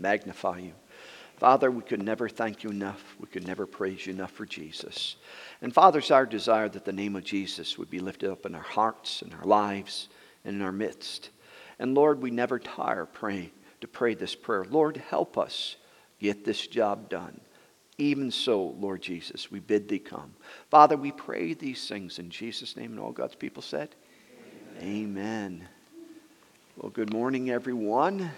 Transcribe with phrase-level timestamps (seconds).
[0.00, 0.72] magnify you.
[1.38, 3.14] Father, we could never thank you enough.
[3.20, 5.14] We could never praise you enough for Jesus.
[5.62, 8.56] And Father, it's our desire that the name of Jesus would be lifted up in
[8.56, 10.08] our hearts and our lives
[10.44, 11.30] and in our midst.
[11.78, 14.64] And Lord, we never tire praying to pray this prayer.
[14.68, 15.76] Lord, help us
[16.18, 17.40] get this job done.
[17.98, 20.34] Even so, Lord Jesus, we bid thee come.
[20.70, 23.94] Father, we pray these things in Jesus' name, and all God's people said,
[24.80, 25.04] Amen.
[25.04, 25.68] Amen.
[26.76, 28.30] Well, good morning, everyone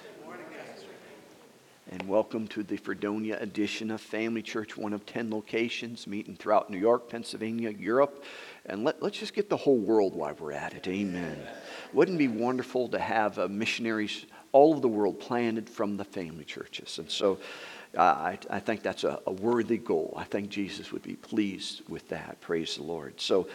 [1.91, 6.71] and welcome to the Fredonia edition of Family Church, one of 10 locations, meeting throughout
[6.71, 8.23] New York, Pennsylvania, Europe.
[8.67, 10.87] And let, us just get the whole world while we're at it.
[10.87, 11.37] Amen.
[11.93, 16.05] Wouldn't it be wonderful to have uh, missionaries all over the world planted from the
[16.05, 17.01] family churches?
[17.01, 17.39] And so
[17.97, 20.15] uh, I, I, think that's a, a, worthy goal.
[20.17, 22.41] I think Jesus would be pleased with that.
[22.41, 23.21] Praise the Lord.
[23.21, 23.49] So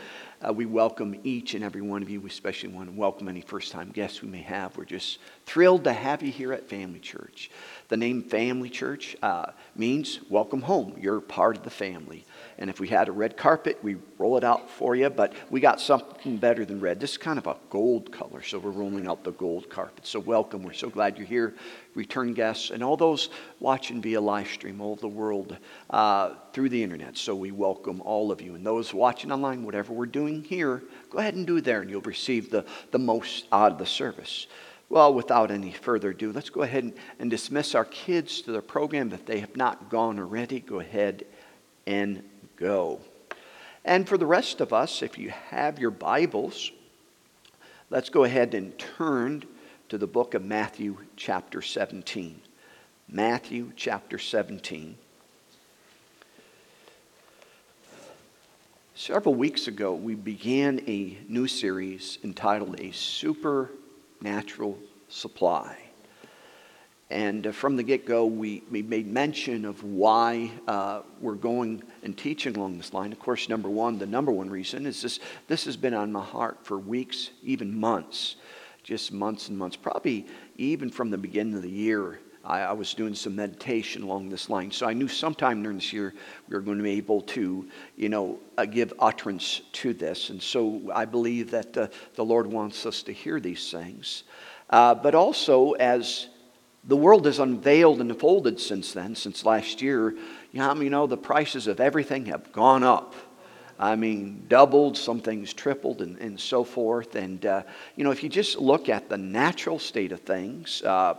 [0.46, 2.20] uh, we welcome each and every one of you.
[2.20, 4.76] We especially want to welcome any first time guests we may have.
[4.76, 7.50] We're just thrilled to have you here at Family Church.
[7.88, 10.96] The name Family Church uh, means welcome home.
[11.00, 12.26] You're part of the family.
[12.58, 15.12] And if we had a red carpet, we roll it out for you.
[15.12, 17.00] But we got something better than red.
[17.00, 20.08] This is kind of a gold color, so we're rolling out the gold carpet.
[20.08, 20.64] So welcome.
[20.64, 21.54] We're so glad you're here,
[21.94, 23.30] return guests, and all those
[23.60, 25.56] watching via live stream all over the world
[25.92, 27.18] uh, through the internet.
[27.18, 28.56] So we welcome all of you.
[28.56, 32.02] And those watching online, whatever we're doing here, go ahead and do there, and you'll
[32.02, 34.48] receive the, the most out of the service.
[34.90, 38.62] Well, without any further ado, let's go ahead and, and dismiss our kids to the
[38.62, 39.12] program.
[39.12, 41.26] If they have not gone already, go ahead
[41.88, 42.24] and
[42.56, 43.00] go.
[43.84, 46.72] And for the rest of us, if you have your Bibles,
[47.90, 49.44] let's go ahead and turn
[49.90, 52.42] to the book of Matthew, chapter 17.
[53.08, 54.98] Matthew, chapter 17.
[58.96, 63.70] Several weeks ago, we began a new series entitled A Super
[64.26, 65.78] natural supply.
[67.12, 71.84] And uh, from the get go, we, we made mention of why uh, we're going
[72.02, 73.12] and teaching along this line.
[73.12, 76.24] Of course, number one, the number one reason is this this has been on my
[76.24, 78.38] heart for weeks, even months,
[78.82, 80.26] just months and months, probably
[80.58, 82.20] even from the beginning of the year.
[82.46, 84.72] I, I was doing some meditation along this line.
[84.72, 86.14] So I knew sometime during this year
[86.48, 87.68] we were going to be able to,
[87.98, 90.30] you know, uh, give utterance to this.
[90.30, 94.24] And so I believe that uh, the Lord wants us to hear these things.
[94.70, 96.28] Uh, but also, as
[96.84, 100.12] the world has unveiled and unfolded since then, since last year,
[100.52, 103.16] you know, you know, the prices of everything have gone up.
[103.78, 107.16] I mean, doubled, some things tripled, and, and so forth.
[107.16, 107.64] And, uh,
[107.98, 111.16] you know, if you just look at the natural state of things, uh,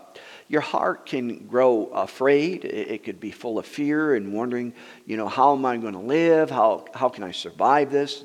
[0.49, 2.65] your heart can grow afraid.
[2.65, 4.73] It could be full of fear and wondering,
[5.05, 6.51] you know, how am I going to live?
[6.51, 8.25] How, how can I survive this?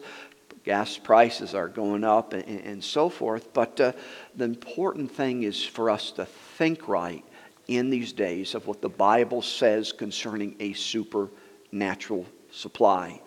[0.64, 3.52] Gas prices are going up and, and so forth.
[3.54, 3.94] But uh,
[4.36, 7.26] the important thing is for us to think right
[7.68, 13.22] in these days of what the Bible says concerning a supernatural supply.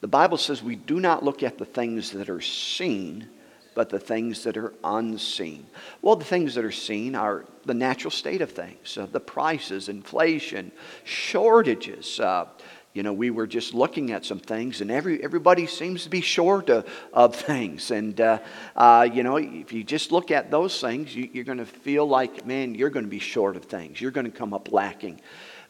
[0.00, 3.28] The Bible says we do not look at the things that are seen,
[3.74, 5.66] but the things that are unseen.
[6.02, 9.88] Well, the things that are seen are the natural state of things uh, the prices,
[9.88, 10.72] inflation,
[11.04, 12.20] shortages.
[12.20, 12.46] Uh,
[12.94, 16.20] you know, we were just looking at some things, and every, everybody seems to be
[16.20, 17.90] short of, of things.
[17.90, 18.38] And, uh,
[18.76, 22.06] uh, you know, if you just look at those things, you, you're going to feel
[22.06, 24.00] like, man, you're going to be short of things.
[24.00, 25.20] You're going to come up lacking.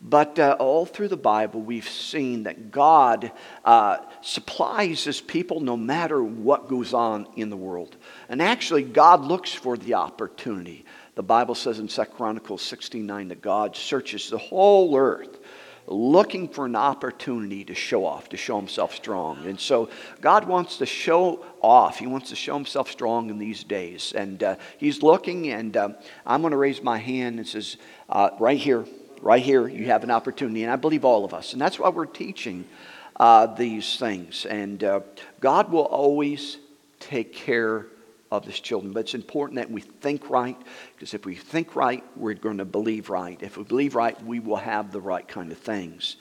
[0.06, 3.32] But uh, all through the Bible, we've seen that God
[3.65, 7.97] uh, supplies his people no matter what goes on in the world.
[8.28, 10.84] And actually, God looks for the opportunity.
[11.15, 15.38] The Bible says in 2 Chronicles 69 that God searches the whole earth
[15.87, 19.47] looking for an opportunity to show off, to show himself strong.
[19.47, 19.88] And so
[20.21, 21.98] God wants to show off.
[21.98, 24.12] He wants to show himself strong in these days.
[24.15, 25.91] And uh, he's looking, and uh,
[26.26, 27.76] I'm going to raise my hand and says,
[28.09, 28.86] uh, right here,
[29.25, 30.62] right here, you have an opportunity.
[30.62, 31.55] And I believe all of us.
[31.55, 32.67] And that's why we're teaching
[33.17, 34.45] uh, these things.
[34.45, 35.01] And uh,
[35.41, 36.59] God will always
[37.01, 37.87] take care
[38.31, 38.93] of his children.
[38.93, 40.57] But it's important that we think right,
[40.95, 43.43] because if we think right, we're going to believe right.
[43.43, 46.16] If we believe right, we will have the right kind of things.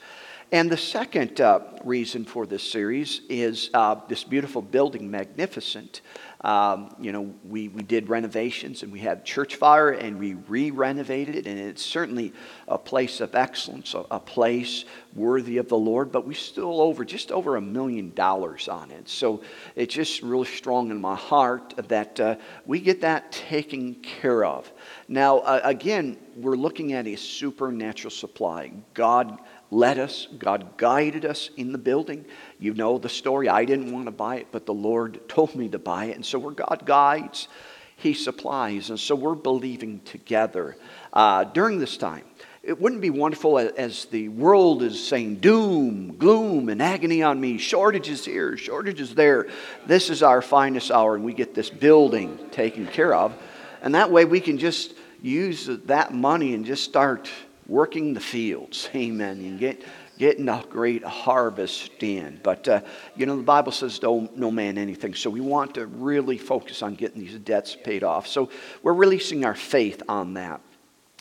[0.52, 6.00] And the second uh, reason for this series is uh, this beautiful building, Magnificent.
[6.44, 10.70] Um, you know, we, we did renovations and we had church fire and we re
[10.70, 12.34] renovated it, and it's certainly
[12.68, 17.02] a place of excellence, a, a, place worthy of the Lord, but we still over
[17.02, 19.08] just over a million dollars on it.
[19.08, 19.42] So
[19.74, 22.36] it's just really strong in my heart that uh,
[22.66, 24.70] we get that taken care of.
[25.08, 28.70] Now, uh, again, we're looking at a supernatural supply.
[28.92, 29.38] God
[29.70, 32.24] led us, God guided us in the building.
[32.58, 33.48] You know the story.
[33.48, 36.16] I didn't want to buy it, but the Lord told me to buy it.
[36.16, 37.48] And so, where God guides,
[37.96, 38.90] He supplies.
[38.90, 40.76] And so, we're believing together
[41.12, 42.24] uh, during this time.
[42.62, 47.58] it wouldn't be wonderful as the world is saying doom, gloom, and agony on me,
[47.58, 49.48] shortages here, shortages there.
[49.86, 53.34] This is our finest hour, and we get this building taken care of.
[53.82, 57.30] And that way we can just use that money and just start
[57.66, 58.88] working the fields.
[58.94, 59.38] Amen.
[59.38, 59.82] And get,
[60.18, 62.40] getting a great harvest in.
[62.42, 62.80] But, uh,
[63.16, 65.14] you know, the Bible says, no, no man anything.
[65.14, 68.26] So we want to really focus on getting these debts paid off.
[68.26, 68.50] So
[68.82, 70.60] we're releasing our faith on that.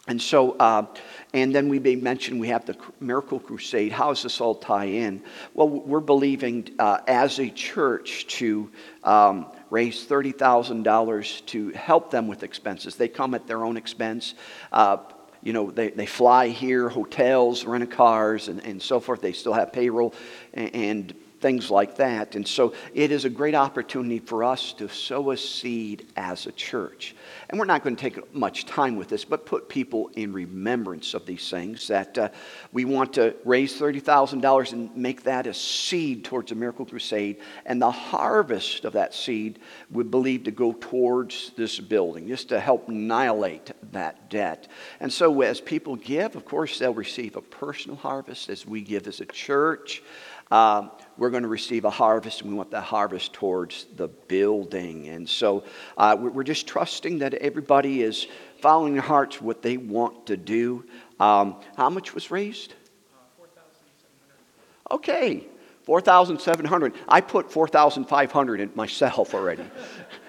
[0.06, 0.86] And so, uh,
[1.34, 3.94] and then we may mention we have the Miracle Crusade.
[3.94, 5.24] How does this all tie in?
[5.54, 8.70] Well, we're believing uh, as a church to
[9.06, 12.98] um, raise $30,000 to help them with expenses.
[12.98, 14.36] They come at their own expense.
[14.74, 14.98] Uh,
[15.44, 19.22] you know, they, they fly here, hotels, rent cars, and, and so forth.
[19.22, 20.14] They still have payroll
[20.54, 21.14] and, and
[21.44, 22.36] things like that.
[22.36, 26.54] And so it is a great opportunity for us to sow a seed as a
[26.54, 27.16] church.
[27.50, 31.14] And we're not going to take much time with this, but put people in remembrance
[31.14, 32.30] of these things that uh,
[32.72, 37.42] we want to raise $30,000 and make that a seed towards a miracle crusade.
[37.66, 39.60] And the harvest of that seed
[39.92, 44.70] we believe to go towards this building, just to help annihilate that debt.
[45.02, 49.08] And so as people give, of course, they'll receive a personal harvest as we give
[49.08, 50.02] as a church.
[50.52, 55.08] Um, we're going to receive a harvest, and we want that harvest towards the building.
[55.08, 55.64] And so
[55.98, 58.28] uh, we're just trusting that everybody is
[58.60, 60.86] following their hearts what they want to do.
[61.20, 62.74] Um, how much was raised?
[64.90, 65.48] Uh, okay,
[65.84, 66.94] 4,700.
[67.08, 69.64] I put 4,500 in myself already.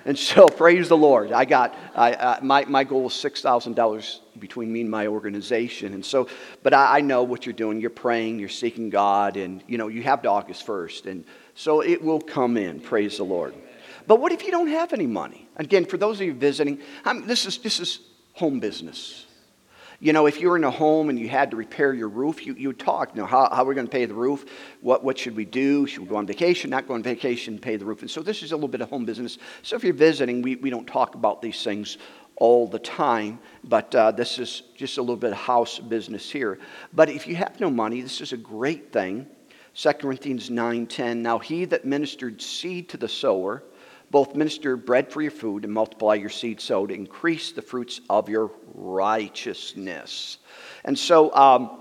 [0.05, 1.33] and so praise the Lord.
[1.33, 5.95] I got, I, uh, my, my goal was $6,000 between me and my organization.
[5.95, 6.29] And so,
[6.63, 7.81] but I, I, know what you're doing.
[7.81, 11.07] You're praying, you're seeking God, and you know, you have to August 1st.
[11.07, 11.25] And
[11.55, 12.81] so it will come in.
[12.81, 13.55] Praise the Lord.
[14.07, 15.49] But what if you don't have any money?
[15.57, 18.01] Again, for those of you visiting, I'm, this, is, this is
[18.33, 19.24] home business.
[20.05, 22.45] You know, if you were in a home and you had to repair your roof,
[22.45, 24.45] you, you would talk, you know, how, how are we going to pay the roof?
[24.83, 25.87] What, what should we do?
[25.87, 26.69] Should we go on vacation?
[26.69, 28.03] Not go on vacation, pay the roof.
[28.03, 29.39] And so this is a little bit of home business.
[29.63, 31.97] So if you're visiting, we, we don't talk about these things
[32.37, 36.59] all the time, but uh, this is just a little bit of house business here.
[36.93, 39.27] But if you have no money, this is a great thing.
[39.73, 43.63] 2 Corinthians 9:10 Now he that ministered seed to the sower
[44.15, 48.01] both minister bread for your food and multiply your seed sow to increase the fruits
[48.09, 50.39] of your righteousness.
[50.85, 51.81] And so um,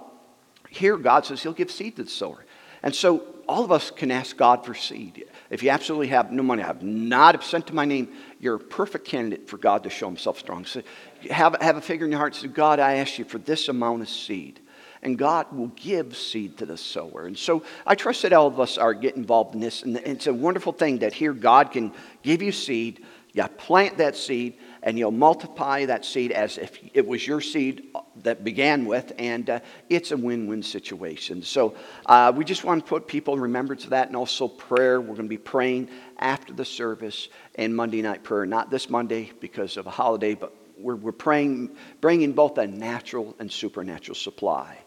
[0.69, 2.45] here God says he'll give seed to the sower.
[2.81, 5.25] And so all of us can ask God for seed.
[5.49, 8.09] If you absolutely have no money, I have not cent to my name,
[8.39, 10.65] you're a perfect candidate for God to show himself strong.
[10.65, 10.81] So
[11.29, 12.35] have, have a figure in your heart.
[12.35, 14.59] Say, God, I ask you for this amount of seed
[15.03, 17.27] and God will give seed to the sower.
[17.27, 19.83] And so I trust that all of us are get involved in this.
[19.83, 21.91] And it's a wonderful thing that here God can
[22.23, 27.07] give you seed, you plant that seed, and you'll multiply that seed as if it
[27.07, 27.87] was your seed
[28.17, 29.59] that began with, and uh,
[29.89, 31.41] it's a win win situation.
[31.41, 31.75] So
[32.05, 35.01] uh, we just want to put people in remembrance of that and also prayer.
[35.01, 35.89] We're going to be praying
[36.19, 40.53] after the service and Monday night prayer, not this Monday because of a holiday, but
[40.77, 44.77] we're, we're praying, bringing both a natural and supernatural supply.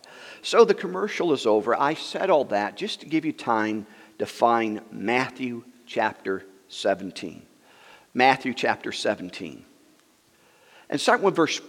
[0.42, 1.74] So the commercial is over.
[1.78, 3.86] I said all that just to give you time
[4.18, 7.42] to find Matthew chapter 17.
[8.16, 9.62] Matthew chapter 17.
[10.88, 11.60] And start with verse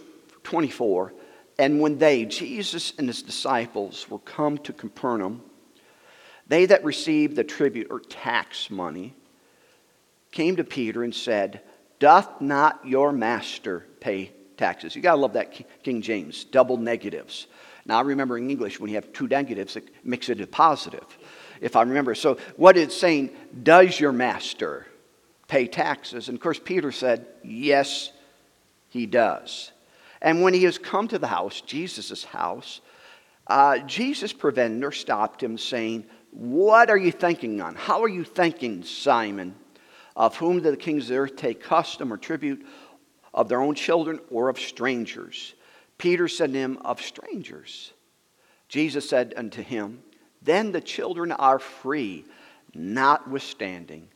[0.44, 1.12] 24.
[1.58, 5.42] And when they, Jesus and his disciples, were come to Capernaum,
[6.46, 9.14] they that received the tribute or tax money
[10.30, 11.60] came to Peter and said,
[11.98, 14.96] Doth not your master pay taxes?
[14.96, 17.46] You got to love that King James, double negatives.
[17.84, 21.18] Now, remember in English, when you have two negatives, it makes it a positive,
[21.60, 22.14] if I remember.
[22.14, 24.86] So, what it's saying, does your master
[25.48, 26.28] pay taxes?
[26.28, 28.12] And of course, Peter said, yes,
[28.88, 29.72] he does.
[30.20, 32.80] And when he has come to the house, Jesus' house,
[33.46, 37.74] uh, Jesus prevented or stopped him, saying, What are you thinking on?
[37.74, 39.54] How are you thinking, Simon?
[40.16, 42.66] Of whom do the kings of the earth take custom or tribute
[43.32, 45.54] of their own children or of strangers?
[45.96, 47.92] Peter said to him, Of strangers.
[48.68, 50.02] Jesus said unto him,
[50.42, 52.24] Then the children are free,
[52.74, 54.08] notwithstanding.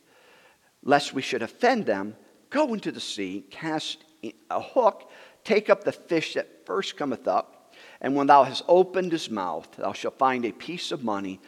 [0.83, 2.17] Lest we should offend them,
[2.51, 4.05] go into the sea, cast
[4.51, 5.11] a hook,
[5.45, 7.62] take up the fish that first cometh up,
[8.01, 11.41] and when thou hast opened his mouth, thou shalt find a piece of money.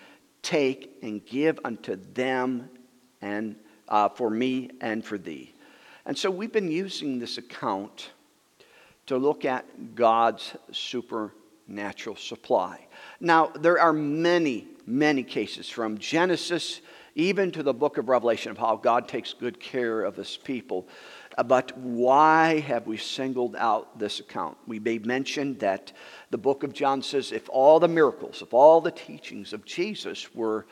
[0.42, 2.70] Take and give unto them
[3.20, 3.56] and
[3.88, 5.52] uh, for me and for thee.
[6.06, 8.10] And so we've been using this account
[9.06, 12.86] to look at God's supernatural supply.
[13.20, 16.80] Now, there are many, many cases from Genesis
[17.14, 20.88] even to the book of Revelation of how God takes good care of his people.
[21.46, 24.56] but why have we singled out this account?
[24.66, 25.92] We made mention that
[26.30, 30.34] the book of John says if all the miracles, if all the teachings of Jesus
[30.34, 30.66] were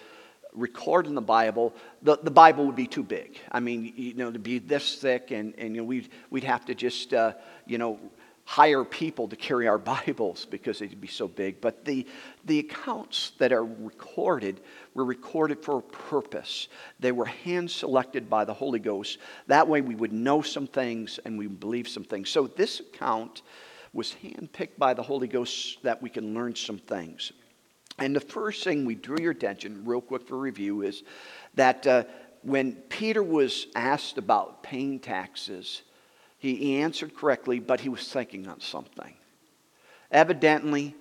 [0.55, 3.39] recorded in the Bible, the, the Bible would be too big.
[3.51, 6.65] I mean, you know, to be this thick, and, and you know, we'd, we'd have
[6.67, 7.33] to just, uh,
[7.67, 7.99] you know,
[8.45, 11.61] hire people to carry our Bibles because they'd be so big.
[11.61, 12.07] But the,
[12.45, 14.61] the accounts that are recorded
[14.95, 16.69] were recorded for a purpose.
[17.01, 19.19] They were hand selected by the Holy Ghost.
[19.47, 22.31] That way we would know some things and we believe some things.
[22.31, 23.43] So this account
[23.93, 27.33] was handpicked by the Holy Ghost that we can learn some things.
[27.99, 31.03] And the first thing we drew your attention, real quick for review, is
[31.55, 32.05] that uh,
[32.43, 35.83] when Peter was asked about paying taxes,
[36.43, 39.15] he, he answered correctly, but he was thinking on something.
[40.11, 40.97] Evidently,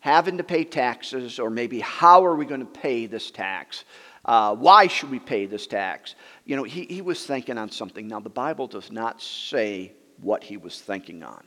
[0.00, 3.84] having to pay taxes, or maybe how are we going to pay this tax?
[4.26, 6.14] Uh, why should we pay this tax?
[6.44, 8.06] You know, he, he was thinking on something.
[8.06, 11.42] Now, the Bible does not say what he was thinking on,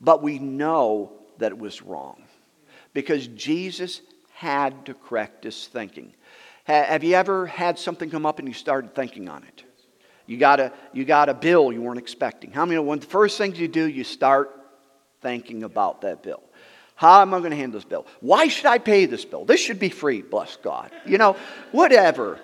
[0.00, 2.24] but we know that it was wrong
[2.92, 4.00] because Jesus
[4.32, 6.12] had to correct his thinking.
[6.66, 9.62] Ha, have you ever had something come up and you started thinking on it?
[10.26, 12.50] You got a, you got a bill you weren't expecting.
[12.50, 14.50] How many one of the first things you do, you start
[15.20, 16.42] thinking about that bill?
[16.96, 18.06] How am I going to handle this bill?
[18.20, 19.44] Why should I pay this bill?
[19.44, 20.90] This should be free, bless God.
[21.04, 21.36] You know,
[21.72, 22.38] whatever.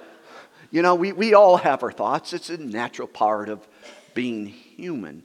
[0.70, 2.32] You know, we, we all have our thoughts.
[2.32, 3.66] It's a natural part of
[4.14, 5.22] being human.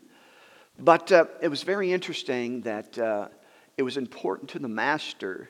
[0.77, 3.27] But uh, it was very interesting that uh,
[3.77, 5.50] it was important to the master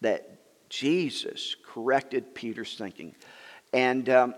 [0.00, 0.28] that
[0.68, 3.14] Jesus corrected Peter's thinking.
[3.72, 4.34] And um,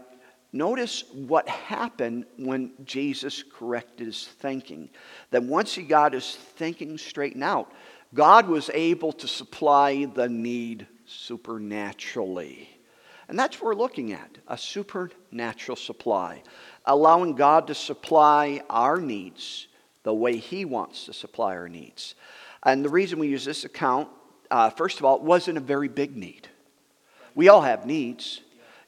[0.54, 4.88] Notice what happened when Jesus corrected his thinking.
[5.32, 7.72] That once he got his thinking straightened out,
[8.14, 12.68] God was able to supply the need supernaturally.
[13.28, 16.40] And that's what we're looking at a supernatural supply,
[16.86, 19.66] allowing God to supply our needs
[20.04, 22.14] the way He wants to supply our needs.
[22.62, 24.08] And the reason we use this account,
[24.52, 26.46] uh, first of all, it wasn't a very big need.
[27.34, 28.40] We all have needs.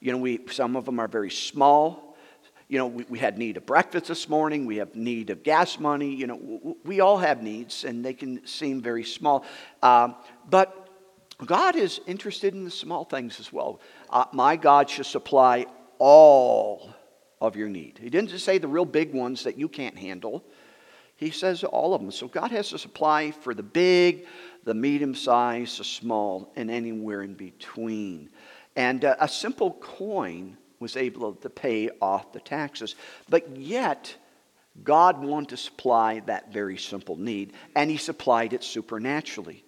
[0.06, 2.16] You know, we, some of them are very small.
[2.68, 4.64] You know, we, we had need of breakfast this morning.
[4.64, 6.14] We have need of gas money.
[6.14, 9.44] You know, we all have needs, and they can seem very small.
[9.82, 10.14] Um,
[10.48, 10.88] but
[11.44, 13.80] God is interested in the small things as well.
[14.08, 15.66] Uh, my God shall supply
[15.98, 16.94] all
[17.40, 17.98] of your need.
[18.00, 20.44] He didn't just say the real big ones that you can't handle.
[21.16, 22.12] He says all of them.
[22.12, 24.26] So God has to supply for the big,
[24.62, 28.30] the medium size, the small, and anywhere in between.
[28.76, 32.94] And uh, a simple coin was able to pay off the taxes.
[33.28, 34.14] But yet,
[34.84, 39.64] God wanted to supply that very simple need, and He supplied it supernaturally.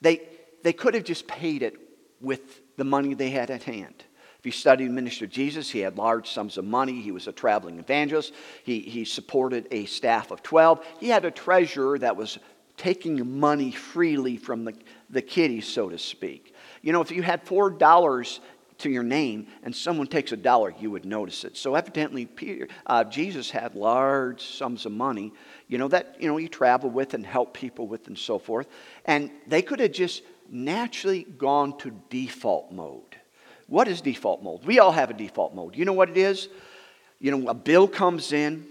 [0.00, 0.22] They,
[0.62, 1.76] they could have just paid it
[2.20, 4.04] with the money they had at hand.
[4.42, 7.00] If you study the ministry of Jesus, he had large sums of money.
[7.00, 8.34] He was a traveling evangelist.
[8.64, 10.84] He, he supported a staff of 12.
[10.98, 12.40] He had a treasurer that was
[12.76, 14.74] taking money freely from the,
[15.10, 16.56] the kiddies, so to speak.
[16.80, 18.40] You know, if you had $4
[18.82, 21.56] to your name and someone takes a dollar, you would notice it.
[21.56, 25.32] So evidently, Peter, uh, Jesus had large sums of money,
[25.68, 28.68] you know, that, you know, he traveled with and helped people with and so forth.
[29.04, 33.16] And they could have just naturally gone to default mode.
[33.66, 34.64] What is default mode?
[34.64, 35.76] We all have a default mode.
[35.76, 36.48] You know what it is?
[37.20, 38.66] You know, a bill comes in,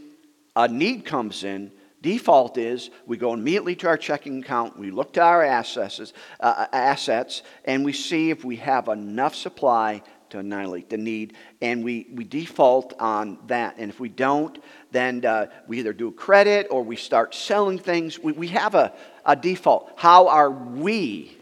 [0.56, 5.14] a need comes in, Default is we go immediately to our checking account, we look
[5.14, 10.90] to our assets, uh, assets, and we see if we have enough supply to annihilate
[10.90, 13.76] the need, and we, we default on that.
[13.78, 14.58] And if we don't,
[14.92, 18.18] then uh, we either do credit or we start selling things.
[18.18, 18.94] We, we have a,
[19.26, 19.92] a default.
[19.96, 21.38] How are we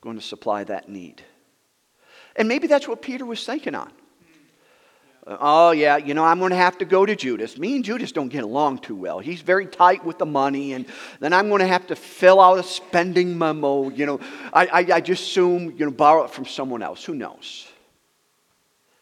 [0.00, 1.22] going to supply that need?
[2.36, 3.92] And maybe that's what Peter was thinking on.
[5.30, 7.58] Oh, yeah, you know, I'm going to have to go to Judas.
[7.58, 9.18] Me and Judas don't get along too well.
[9.18, 10.86] He's very tight with the money, and
[11.20, 13.90] then I'm going to have to fill out a spending memo.
[13.90, 14.20] You know,
[14.54, 17.04] I, I, I just assume, you know, borrow it from someone else.
[17.04, 17.68] Who knows?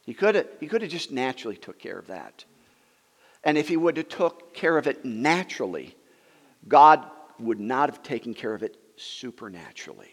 [0.05, 2.45] He could have he could have just naturally took care of that.
[3.45, 5.95] And if he would have took care of it naturally,
[6.67, 7.05] God
[7.39, 10.11] would not have taken care of it supernaturally.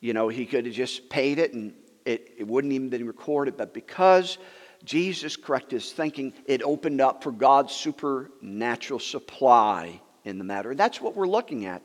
[0.00, 1.74] You know, he could have just paid it and
[2.06, 4.38] it, it wouldn't even been recorded, but because
[4.84, 10.74] Jesus corrected his thinking, it opened up for God's supernatural supply in the matter.
[10.74, 11.82] That's what we're looking at.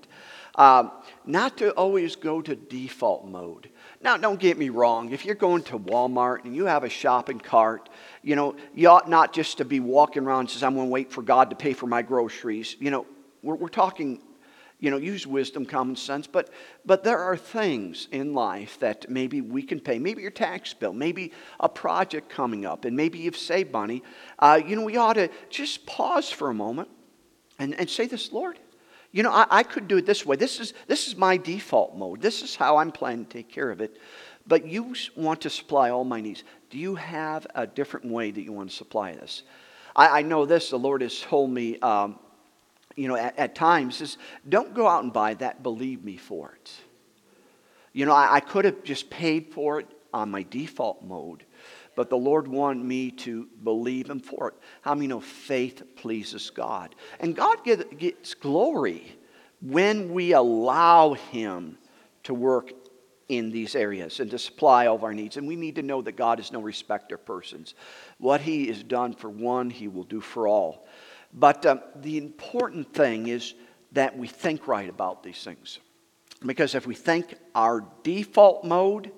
[0.55, 0.89] Uh,
[1.25, 3.69] not to always go to default mode.
[4.01, 5.11] Now, don't get me wrong.
[5.11, 7.89] If you're going to Walmart and you have a shopping cart,
[8.21, 10.91] you know, you ought not just to be walking around and says, I'm going to
[10.91, 12.77] wait for God to pay for my groceries.
[12.79, 13.05] You know,
[13.41, 14.21] we're, we're talking
[14.79, 16.49] you know, use wisdom, common sense, but,
[16.85, 19.99] but there are things in life that maybe we can pay.
[19.99, 24.03] Maybe your tax bill, maybe a project coming up, and maybe you've saved money.
[24.37, 26.89] Uh, you know, we ought to just pause for a moment
[27.57, 28.59] and, and say this, Lord,
[29.11, 30.35] you know, I, I could do it this way.
[30.35, 32.21] This is, this is my default mode.
[32.21, 33.97] This is how I'm planning to take care of it.
[34.45, 36.43] But you want to supply all my needs.
[36.69, 39.43] Do you have a different way that you want to supply this?
[39.95, 42.19] I, know this, the Lord has told me, um,
[42.95, 46.53] you know, at, at, times, is don't go out and buy that, believe me for
[46.53, 46.71] it.
[47.93, 51.45] You know, I, I could have just paid for it on my default mode,
[51.95, 54.55] but the Lord wanted me to believe Him for it.
[54.81, 56.95] How many know faith pleases God?
[57.19, 59.15] And God gets glory
[59.61, 61.77] when we allow Him
[62.23, 62.71] to work
[63.27, 65.37] in these areas and to supply all of our needs.
[65.37, 67.73] And we need to know that God is no respecter of persons.
[68.19, 70.87] What He has done for one, He will do for all.
[71.35, 73.53] But um, the important thing is
[73.91, 75.79] that we think right about these things.
[76.45, 79.11] Because if we think our default mode,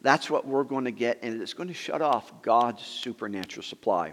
[0.00, 4.12] that's what we're going to get, and it's going to shut off God's supernatural supply.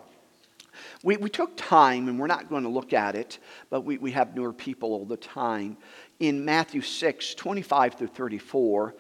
[1.03, 3.39] We, we took time, and we're not going to look at it,
[3.70, 5.77] but we, we have newer people all the time.
[6.20, 8.96] In Matthew 6, 25 through 34,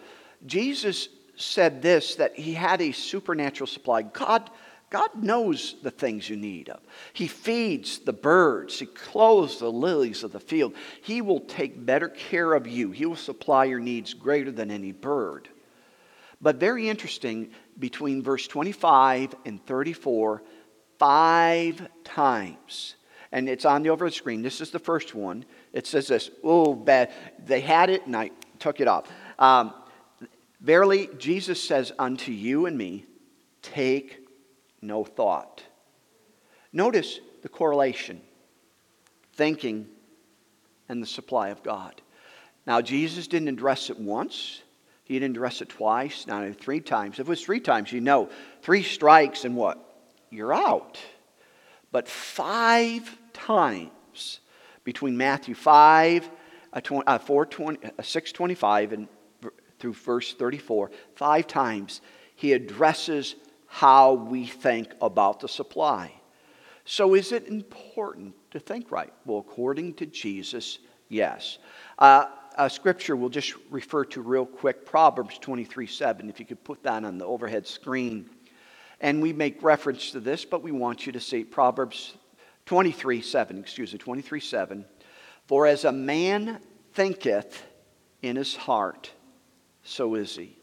[0.45, 4.01] Jesus said this that he had a supernatural supply.
[4.01, 4.49] God,
[4.89, 6.79] God knows the things you need of.
[7.13, 10.73] He feeds the birds, He clothes the lilies of the field.
[11.01, 14.91] He will take better care of you, He will supply your needs greater than any
[14.91, 15.47] bird.
[16.41, 20.41] But very interesting, between verse 25 and 34,
[20.97, 22.95] five times.
[23.31, 24.41] And it's on the over the screen.
[24.41, 25.45] This is the first one.
[25.73, 26.31] It says this.
[26.43, 27.11] Oh, bad.
[27.45, 29.07] They had it, and I took it off.
[29.37, 29.73] Um,
[30.61, 33.05] Verily, Jesus says unto you and me,
[33.61, 34.27] take
[34.81, 35.63] no thought.
[36.71, 38.21] Notice the correlation
[39.33, 39.87] thinking
[40.87, 42.01] and the supply of God.
[42.67, 44.61] Now, Jesus didn't address it once,
[45.03, 47.15] he didn't address it twice, not three times.
[47.15, 48.29] If it was three times, you know,
[48.61, 49.83] three strikes and what?
[50.29, 50.99] You're out.
[51.91, 54.39] But five times
[54.83, 56.29] between Matthew 5,
[56.73, 59.07] uh, 4, 20, uh, 625 and
[59.79, 62.01] through verse 34, five times,
[62.35, 63.35] he addresses
[63.69, 66.11] how we think about the supply.
[66.85, 69.13] So, is it important to think right?
[69.25, 71.59] Well, according to Jesus, yes.
[71.99, 72.25] Uh,
[72.57, 76.81] a scripture we'll just refer to real quick Proverbs 23 7, if you could put
[76.83, 78.29] that on the overhead screen.
[79.01, 82.15] And we make reference to this, but we want you to see Proverbs
[82.65, 84.85] 23 7, excuse me, 23 7.
[85.47, 86.59] For as a man
[86.93, 87.63] thinketh
[88.23, 89.11] in his heart,
[89.83, 90.58] so is he.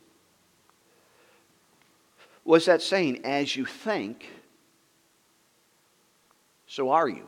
[2.47, 4.31] Was that saying, as you think,
[6.69, 7.27] so are you?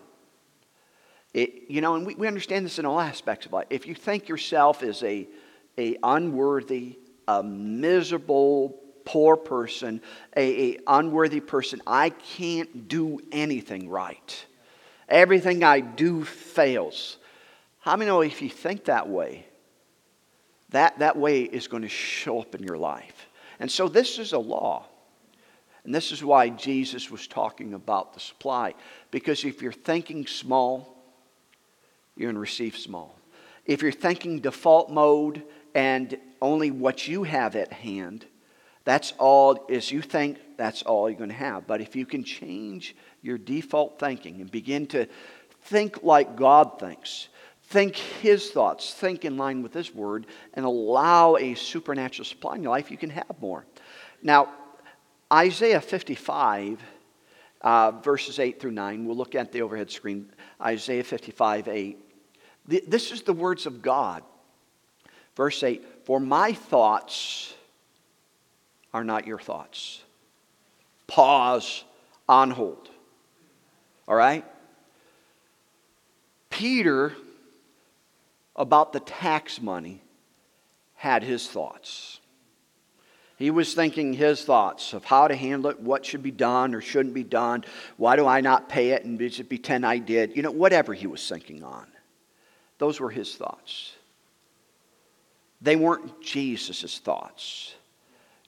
[1.35, 3.67] It, you know, and we, we understand this in all aspects of life.
[3.69, 5.29] If you think yourself as a,
[5.77, 10.01] a unworthy, a miserable, poor person,
[10.37, 14.47] a, a unworthy person, I can't do anything right.
[15.09, 17.17] Everything I do fails.
[17.81, 19.47] How many know if you think that way,
[20.71, 23.29] that, that way is going to show up in your life.
[23.59, 24.87] And so this is a law.
[25.89, 28.75] And this is why Jesus was talking about the supply.
[29.11, 31.03] Because if you're thinking small,
[32.15, 33.19] you're going to receive small.
[33.65, 38.27] If you're thinking default mode and only what you have at hand,
[38.85, 41.67] that's all, as you think, that's all you're going to have.
[41.67, 45.09] But if you can change your default thinking and begin to
[45.63, 47.29] think like God thinks,
[47.63, 52.63] Think His thoughts, think in line with His word, and allow a supernatural supply in
[52.63, 53.67] your life, you can have more.
[54.23, 54.49] Now,
[55.33, 56.83] Isaiah 55,
[57.61, 60.31] uh, verses 8 through 9, we'll look at the overhead screen.
[60.61, 61.99] Isaiah 55, 8.
[62.87, 64.23] This is the words of God.
[65.37, 67.55] Verse 8 For my thoughts
[68.93, 70.03] are not your thoughts.
[71.07, 71.85] Pause,
[72.29, 72.89] on hold.
[74.07, 74.45] All right?
[76.51, 77.15] Peter
[78.57, 80.03] about the tax money
[80.95, 82.18] had his thoughts.
[83.39, 86.81] He was thinking his thoughts of how to handle it, what should be done or
[86.81, 87.65] shouldn't be done.
[87.97, 90.37] Why do I not pay it and just pretend I did?
[90.37, 91.87] You know, whatever he was thinking on.
[92.79, 93.93] Those were his thoughts.
[95.61, 97.75] They weren't Jesus' thoughts.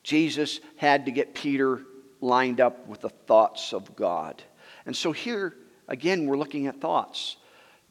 [0.03, 1.83] Jesus had to get Peter
[2.21, 4.43] lined up with the thoughts of God.
[4.87, 5.55] And so here,
[5.87, 7.37] again, we're looking at thoughts.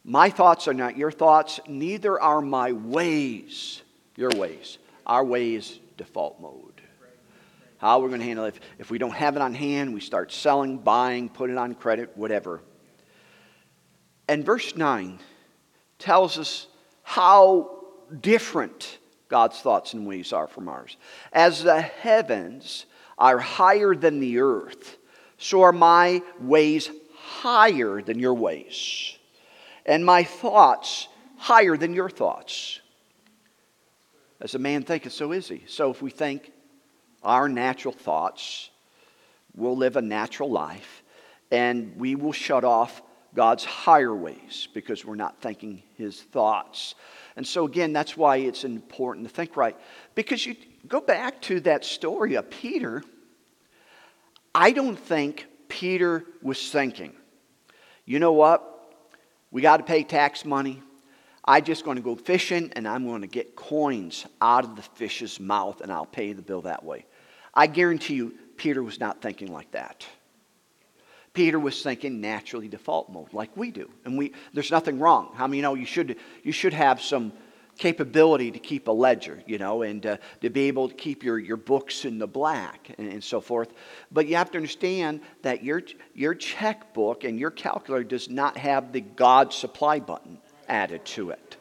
[0.04, 3.80] My thoughts are not your thoughts, neither are my ways
[4.16, 4.76] your ways.
[5.06, 6.82] Our ways default mode.
[7.80, 8.56] How we're going to handle it.
[8.56, 11.74] If, if we don't have it on hand, we start selling, buying, put it on
[11.74, 12.60] credit, whatever.
[14.28, 15.18] And verse 9
[15.98, 16.66] tells us
[17.02, 17.78] how
[18.20, 20.98] different God's thoughts and ways are from ours.
[21.32, 22.84] As the heavens
[23.16, 24.98] are higher than the earth,
[25.38, 29.16] so are my ways higher than your ways,
[29.86, 32.80] and my thoughts higher than your thoughts.
[34.38, 35.64] As a man thinketh, so is he.
[35.66, 36.52] So if we think
[37.22, 38.70] our natural thoughts,
[39.54, 41.02] we'll live a natural life,
[41.50, 43.02] and we will shut off
[43.34, 46.94] God's higher ways because we're not thinking his thoughts.
[47.36, 49.76] And so, again, that's why it's important to think right.
[50.14, 50.56] Because you
[50.88, 53.02] go back to that story of Peter,
[54.54, 57.12] I don't think Peter was thinking,
[58.04, 58.66] you know what?
[59.52, 60.82] We got to pay tax money.
[61.44, 64.82] I'm just going to go fishing and I'm going to get coins out of the
[64.82, 67.06] fish's mouth and I'll pay the bill that way.
[67.54, 70.06] I guarantee you, Peter was not thinking like that.
[71.32, 73.88] Peter was thinking naturally default mode, like we do.
[74.04, 75.34] And we, there's nothing wrong.
[75.38, 77.32] I mean, you know, you should, you should have some
[77.78, 81.38] capability to keep a ledger, you know, and uh, to be able to keep your,
[81.38, 83.72] your books in the black and, and, so forth.
[84.12, 85.82] But you have to understand that your,
[86.14, 91.56] your checkbook and your calculator does not have the God supply button added to it.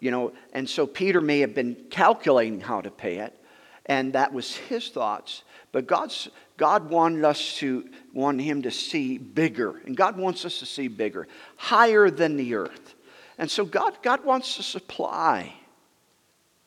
[0.00, 3.35] You know, and so Peter may have been calculating how to pay it,
[3.86, 5.42] and that was his thoughts.
[5.72, 9.80] But God's, God wanted us to, want him to see bigger.
[9.86, 12.94] And God wants us to see bigger, higher than the earth.
[13.38, 15.52] And so God, God wants to supply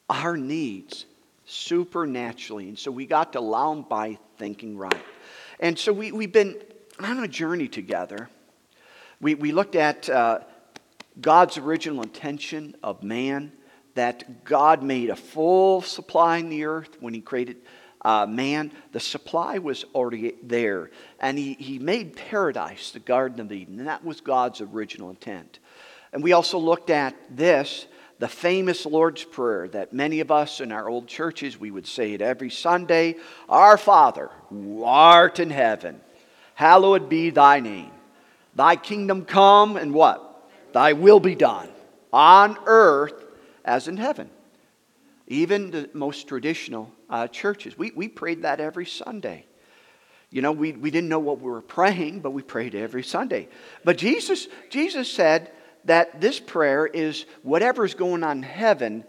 [0.10, 1.05] our needs
[1.45, 2.69] supernaturally.
[2.69, 5.03] And so we got to allow him by thinking right.
[5.60, 6.55] And so we, we've been
[6.99, 8.29] on a journey together.
[9.19, 10.39] We, we looked at uh,
[11.19, 13.51] God's original intention of man,
[13.99, 17.57] that God made a full supply in the earth when he created
[18.01, 20.89] uh, man, the supply was already there.
[21.19, 25.59] And he, he made paradise, the Garden of Eden, and that was God's original intent.
[26.13, 27.88] And we also looked at this,
[28.19, 32.13] the famous Lord's Prayer that many of us in our old churches, we would say
[32.13, 33.17] it every Sunday
[33.49, 35.99] Our Father, who art in heaven,
[36.55, 37.91] hallowed be thy name.
[38.55, 40.49] Thy kingdom come, and what?
[40.71, 41.67] Thy will be done
[42.13, 43.25] on earth
[43.65, 44.30] as in heaven.
[45.28, 47.78] Even the most traditional uh, churches.
[47.78, 49.45] We, we prayed that every Sunday.
[50.32, 53.48] You know, we, we didn't know what we were praying, but we prayed every Sunday.
[53.84, 55.52] But Jesus, Jesus said
[55.86, 59.04] that this prayer is whatever's going on in heaven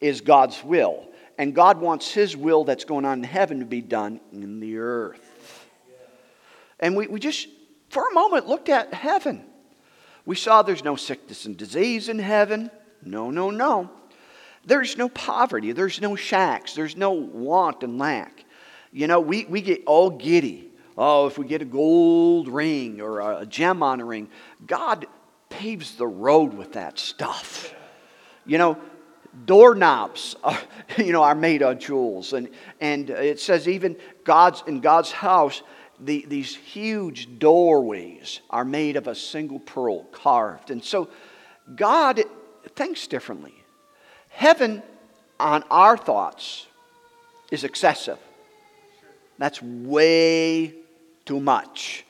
[0.00, 1.08] is God's will.
[1.38, 4.78] And God wants His will that's going on in heaven to be done in the
[4.78, 5.66] earth.
[6.80, 7.48] And we, we just,
[7.90, 9.44] for a moment, looked at heaven.
[10.24, 12.70] We saw there's no sickness and disease in heaven.
[13.06, 13.90] No, no, no.
[14.64, 18.44] There's no poverty, there's no shacks, there's no want and lack.
[18.92, 20.72] You know, we, we get all giddy.
[20.98, 24.28] Oh, if we get a gold ring or a gem on a ring,
[24.66, 25.06] God
[25.50, 27.72] paves the road with that stuff.
[28.44, 28.78] You know,
[29.44, 30.58] doorknobs are,
[30.96, 32.32] you know, are made of jewels.
[32.32, 32.48] And,
[32.80, 35.62] and it says even God's, in God's house,
[36.00, 40.70] the, these huge doorways are made of a single pearl carved.
[40.70, 41.08] And so
[41.74, 42.22] God
[42.76, 43.54] thinks differently.
[44.28, 44.82] Heaven
[45.40, 46.66] on our thoughts
[47.50, 48.18] is excessive.
[49.38, 50.74] That's way
[51.24, 52.04] too much.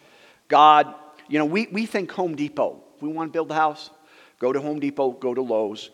[0.48, 0.94] God,
[1.28, 2.82] you know, we, we think Home Depot.
[3.00, 3.90] We want to build a house,
[4.38, 5.90] go to Home Depot, go to Lowe's,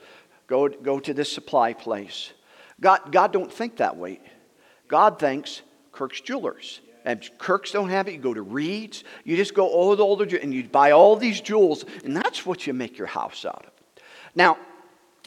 [0.46, 2.32] go, go to this supply place.
[2.80, 4.20] God, God don't think that way.
[4.88, 6.80] God thinks Kirk's Jewelers.
[7.04, 8.12] And Kirk's don't have it.
[8.12, 9.02] You go to Reed's.
[9.24, 12.66] You just go all the older and you buy all these jewels, and that's what
[12.66, 13.72] you make your house out of.
[14.34, 14.56] Now,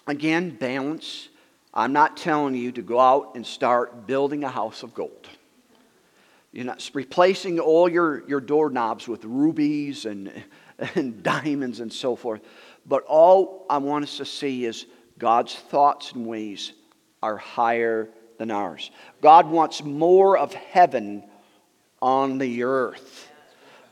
[0.08, 1.30] Again, balance.
[1.74, 5.28] I'm not telling you to go out and start building a house of gold.
[6.52, 10.32] You're not replacing all your, your doorknobs with rubies and,
[10.96, 12.42] and diamonds and so forth.
[12.86, 14.86] But all I want us to see is
[15.18, 16.74] God's thoughts and ways
[17.24, 18.92] are higher than ours.
[19.22, 21.24] God wants more of heaven
[22.02, 23.28] on the earth.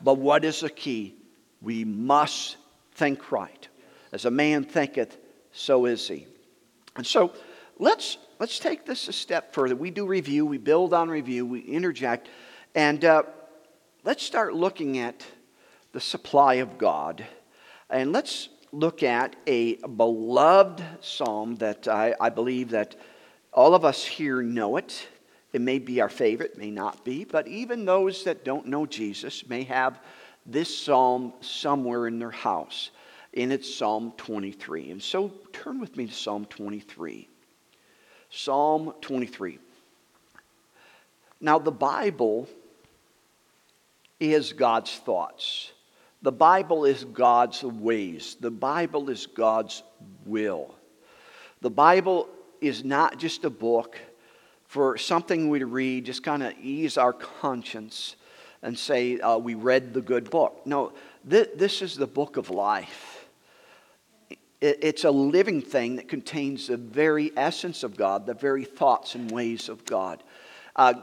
[0.02, 1.16] But what is the key?
[1.62, 2.58] We must
[2.94, 3.68] think right.
[4.14, 5.18] As a man thinketh,
[5.52, 6.28] so is he.
[6.96, 7.34] And so
[7.80, 9.76] let's, let's take this a step further.
[9.76, 12.30] We do review, we build on review, we interject,
[12.76, 13.24] and uh,
[14.04, 15.26] let's start looking at
[15.94, 17.26] the supply of God.
[17.90, 22.96] And let's look at a beloved psalm that I, I believe that
[23.52, 25.08] all of us here know it.
[25.54, 29.48] It may be our favorite, may not be, but even those that don't know Jesus
[29.48, 30.00] may have
[30.46, 32.92] this psalm somewhere in their house
[33.36, 34.92] and it's Psalm 23.
[34.92, 37.28] And so turn with me to Psalm 23.
[38.30, 39.60] Psalm 23.
[41.42, 42.48] Now, the Bible
[44.20, 45.72] is God's thoughts.
[46.22, 48.38] The Bible is God's ways.
[48.40, 49.84] The Bible is God's
[50.26, 50.74] will.
[51.62, 52.30] The Bible
[52.62, 54.00] is not just a book
[54.66, 58.16] for something we read, just kind of ease our conscience
[58.62, 60.66] and say, uh, we read the good book.
[60.66, 60.94] No,
[61.30, 63.13] th- this is the book of life.
[64.64, 69.14] It- it's a living thing that contains the very essence of God, the very thoughts
[69.14, 70.24] and ways of God.
[70.74, 70.94] Uh,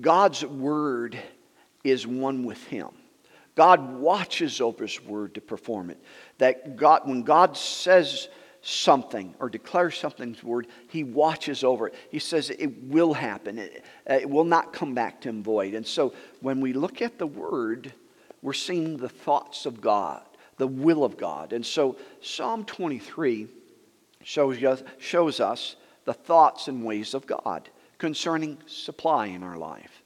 [0.00, 1.16] God's word
[1.84, 2.88] is one with Him.
[3.54, 5.98] God watches over His word to perform it.
[6.38, 8.28] That God, when God says
[8.60, 11.94] something or declares something's word, He watches over it.
[12.10, 13.58] He says it will happen.
[13.58, 15.74] It, it will not come back to Him void.
[15.74, 17.92] And so when we look at the word,
[18.42, 20.24] we're seeing the thoughts of God,
[20.60, 21.54] the will of God.
[21.54, 23.48] And so Psalm 23
[24.22, 30.02] shows us, shows us the thoughts and ways of God concerning supply in our life.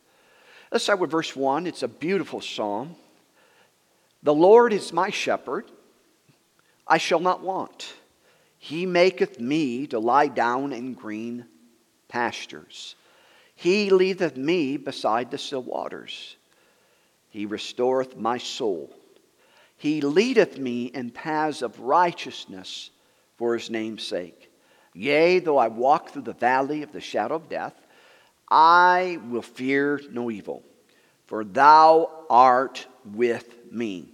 [0.71, 1.67] Let's start with verse 1.
[1.67, 2.95] It's a beautiful psalm.
[4.23, 5.71] The Lord is my shepherd,
[6.87, 7.93] I shall not want.
[8.59, 11.47] He maketh me to lie down in green
[12.07, 12.95] pastures.
[13.57, 16.37] He leadeth me beside the still waters.
[17.31, 18.95] He restoreth my soul.
[19.77, 22.91] He leadeth me in paths of righteousness
[23.37, 24.51] for his name's sake.
[24.95, 27.75] Yea, though I walk through the valley of the shadow of death,
[28.49, 30.63] I will fear no evil,
[31.27, 34.13] for thou art with me.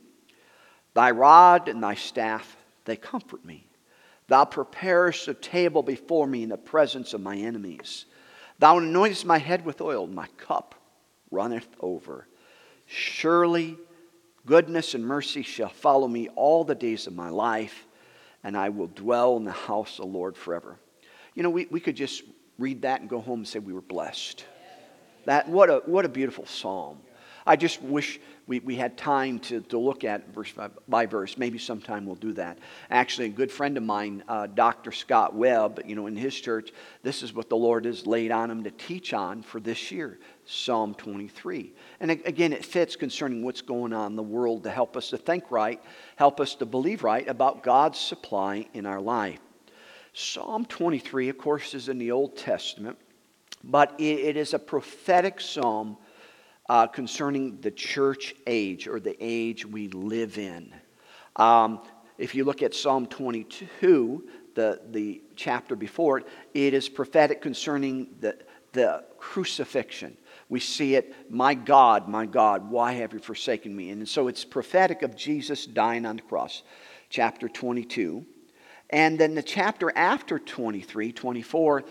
[0.94, 3.66] Thy rod and thy staff, they comfort me.
[4.28, 8.06] Thou preparest a table before me in the presence of my enemies.
[8.58, 10.74] Thou anointest my head with oil, my cup
[11.30, 12.26] runneth over.
[12.86, 13.76] Surely
[14.46, 17.86] goodness and mercy shall follow me all the days of my life,
[18.42, 20.76] and I will dwell in the house of the Lord forever.
[21.34, 22.22] You know, we, we could just
[22.58, 24.44] read that and go home and say we were blessed.
[25.26, 26.98] That, what, a, what a beautiful psalm.
[27.50, 31.36] I just wish we, we had time to, to look at verse by, by verse.
[31.36, 32.60] Maybe sometime we'll do that.
[32.92, 34.92] Actually, a good friend of mine, uh, Dr.
[34.92, 36.70] Scott Webb, you know, in his church,
[37.02, 40.20] this is what the Lord has laid on him to teach on for this year
[40.44, 41.72] Psalm 23.
[41.98, 45.18] And again, it fits concerning what's going on in the world to help us to
[45.18, 45.82] think right,
[46.14, 49.40] help us to believe right about God's supply in our life.
[50.12, 52.96] Psalm 23, of course, is in the Old Testament,
[53.64, 55.96] but it, it is a prophetic psalm
[56.70, 60.72] uh, concerning the church age or the age we live in.
[61.34, 61.80] Um,
[62.16, 68.14] if you look at Psalm 22, the, the chapter before it, it is prophetic concerning
[68.20, 68.38] the,
[68.70, 70.16] the crucifixion.
[70.48, 73.90] We see it, my God, my God, why have you forsaken me?
[73.90, 76.62] And so it's prophetic of Jesus dying on the cross,
[77.08, 78.24] chapter 22.
[78.90, 81.84] And then the chapter after 23, 24,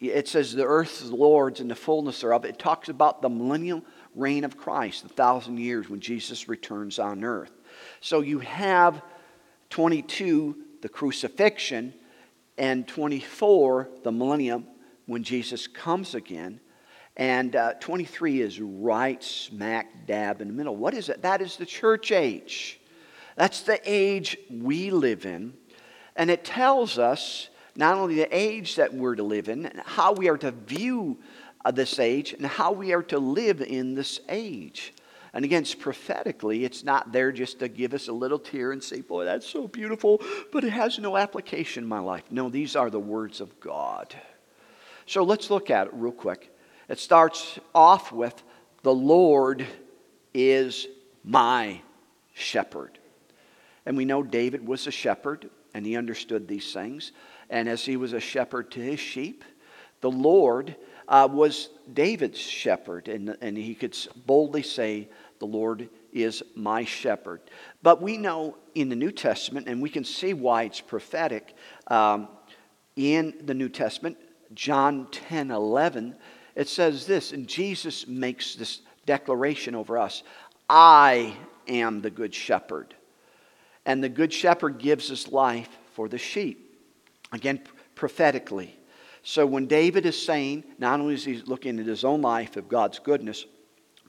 [0.00, 2.44] it says the earth is the Lord's and the fullness thereof.
[2.44, 3.82] It talks about the millennial
[4.16, 7.52] reign of Christ, the thousand years when Jesus returns on earth.
[8.00, 9.02] So you have
[9.70, 11.94] 22, the crucifixion,
[12.58, 14.66] and 24, the millennium,
[15.04, 16.60] when Jesus comes again.
[17.16, 20.76] And uh, 23 is right smack dab in the middle.
[20.76, 21.22] What is it?
[21.22, 22.80] That is the church age.
[23.36, 25.54] That's the age we live in.
[26.14, 30.28] And it tells us not only the age that we're to live in, how we
[30.28, 31.18] are to view
[31.74, 34.92] this age, and how we are to live in this age.
[35.32, 38.82] And again, it's prophetically, it's not there just to give us a little tear and
[38.82, 40.20] say, Boy, that's so beautiful,
[40.52, 42.24] but it has no application in my life.
[42.30, 44.14] No, these are the words of God.
[45.04, 46.54] So let's look at it real quick.
[46.88, 48.42] It starts off with,
[48.82, 49.66] The Lord
[50.32, 50.86] is
[51.22, 51.80] my
[52.32, 52.98] shepherd.
[53.84, 57.12] And we know David was a shepherd and he understood these things.
[57.50, 59.44] And as he was a shepherd to his sheep,
[60.00, 60.74] the Lord
[61.08, 67.40] uh, was David's shepherd, and, and he could boldly say, The Lord is my shepherd.
[67.82, 71.54] But we know in the New Testament, and we can see why it's prophetic
[71.88, 72.28] um,
[72.96, 74.16] in the New Testament,
[74.54, 76.16] John 10 11,
[76.54, 80.22] it says this, and Jesus makes this declaration over us
[80.68, 81.36] I
[81.68, 82.94] am the good shepherd.
[83.84, 86.80] And the good shepherd gives his life for the sheep.
[87.32, 87.60] Again,
[87.94, 88.76] prophetically.
[89.28, 92.68] So when David is saying, not only is he looking at his own life of
[92.68, 93.44] God's goodness,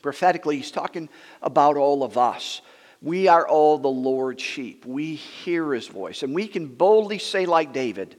[0.03, 1.09] prophetically, he's talking
[1.41, 2.61] about all of us.
[3.01, 4.85] We are all the Lord's sheep.
[4.85, 6.21] We hear his voice.
[6.21, 8.15] And we can boldly say, like David,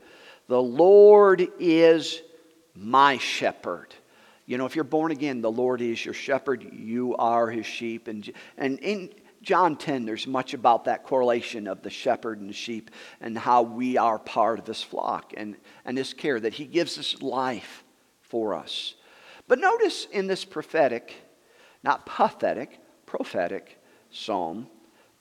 [0.48, 2.20] The Lord is
[2.74, 3.94] my shepherd.
[4.46, 6.68] You know, if you're born again, the Lord is your shepherd.
[6.72, 8.08] You are his sheep.
[8.08, 9.10] And, and in
[9.42, 13.62] John 10, there's much about that correlation of the shepherd and the sheep and how
[13.62, 17.84] we are part of this flock and, and his care, that he gives us life
[18.20, 18.94] for us.
[19.46, 21.14] But notice in this prophetic,
[21.82, 24.68] not pathetic, prophetic psalm,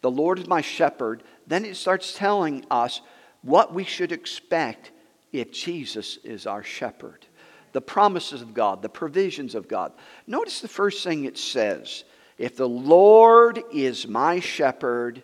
[0.01, 3.01] the Lord is my shepherd, then it starts telling us
[3.41, 4.91] what we should expect
[5.31, 7.25] if Jesus is our shepherd.
[7.73, 9.93] The promises of God, the provisions of God.
[10.25, 12.03] Notice the first thing it says
[12.37, 15.23] If the Lord is my shepherd,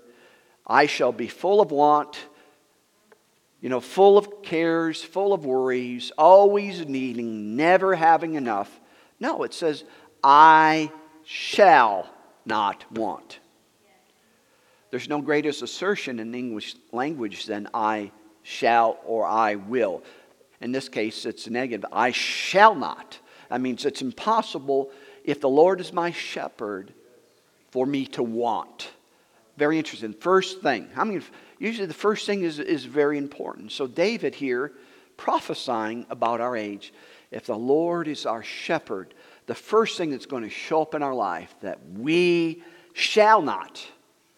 [0.65, 2.17] I shall be full of want,
[3.62, 8.80] you know, full of cares, full of worries, always needing, never having enough.
[9.19, 9.84] No, it says,
[10.23, 10.91] I
[11.23, 12.10] shall
[12.45, 13.39] not want.
[14.89, 20.04] There's no greatest assertion in the English language than I shall or I will.
[20.62, 21.89] In this case, it's negative.
[21.91, 23.19] I shall not.
[23.49, 24.91] That means it's impossible
[25.23, 26.93] if the Lord is my shepherd
[27.74, 28.92] for me to want.
[29.58, 30.14] Very interesting.
[30.14, 30.88] First thing.
[30.96, 31.24] I mean,
[31.64, 33.72] Usually the first thing is, is very important.
[33.72, 34.74] So David here
[35.16, 36.94] prophesying about our age.
[37.32, 39.14] If the Lord is our shepherd,
[39.46, 43.82] the first thing that's going to show up in our life that we shall not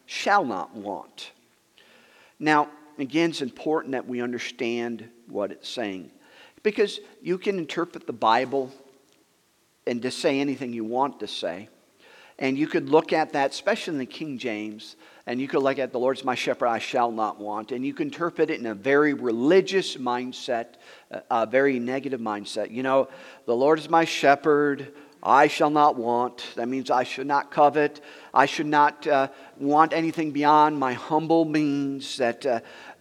[0.05, 1.31] shall not want.
[2.37, 2.69] Now,
[2.99, 6.11] again, it's important that we understand what it's saying
[6.61, 8.71] because you can interpret the Bible
[9.87, 11.69] and just say anything you want to say.
[12.37, 15.79] And you could look at that, especially in the King James, and you could look
[15.79, 17.71] at the Lord's my shepherd, I shall not want.
[17.71, 20.75] And you can interpret it in a very religious mindset,
[21.31, 22.71] a very negative mindset.
[22.71, 23.07] You know,
[23.45, 24.93] the Lord is my shepherd,
[25.25, 26.45] I shall not want.
[26.55, 27.99] That means I should not covet.
[28.31, 32.17] I should not uh, want anything beyond my humble means.
[32.17, 32.59] That uh,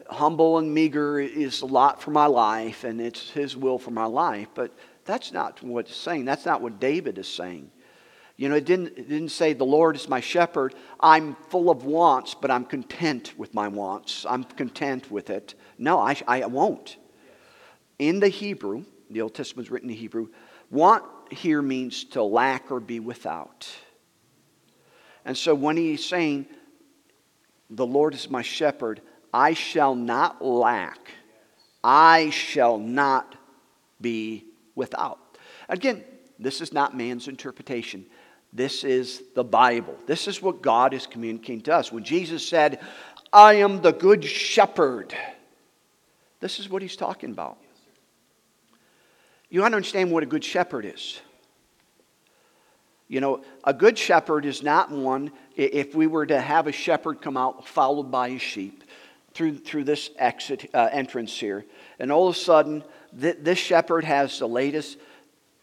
[0.09, 4.07] humble and meager is a lot for my life, and it's His will for my
[4.07, 4.49] life.
[4.55, 4.73] But
[5.05, 6.25] that's not what it's saying.
[6.25, 7.71] That's not what David is saying.
[8.37, 10.75] You know, it didn't, it didn't say, The Lord is my shepherd.
[10.99, 14.27] I'm full of wants, but I'm content with my wants.
[14.29, 15.55] I'm content with it.
[15.79, 16.97] No, I, I won't.
[17.99, 20.29] In the Hebrew, the Old Testament was written in Hebrew,
[20.71, 23.69] want here means to lack or be without.
[25.25, 26.47] And so when he's saying,
[27.71, 29.01] The Lord is my shepherd,
[29.33, 30.99] I shall not lack,
[31.85, 33.37] I shall not
[34.01, 34.45] be
[34.75, 35.39] without.
[35.69, 36.05] Again,
[36.39, 38.07] this is not man's interpretation.
[38.55, 39.97] This is the Bible.
[40.07, 41.91] This is what God is communicating to us.
[41.91, 42.79] When Jesus said,
[43.33, 45.13] I am the good shepherd,
[46.39, 47.59] this is what he's talking about.
[49.51, 51.21] You understand what a good shepherd is.
[53.09, 57.21] You know, a good shepherd is not one, if we were to have a shepherd
[57.21, 58.85] come out followed by his sheep
[59.35, 61.65] through, through this exit, uh, entrance here,
[61.99, 62.85] and all of a sudden,
[63.21, 64.97] th- this shepherd has the latest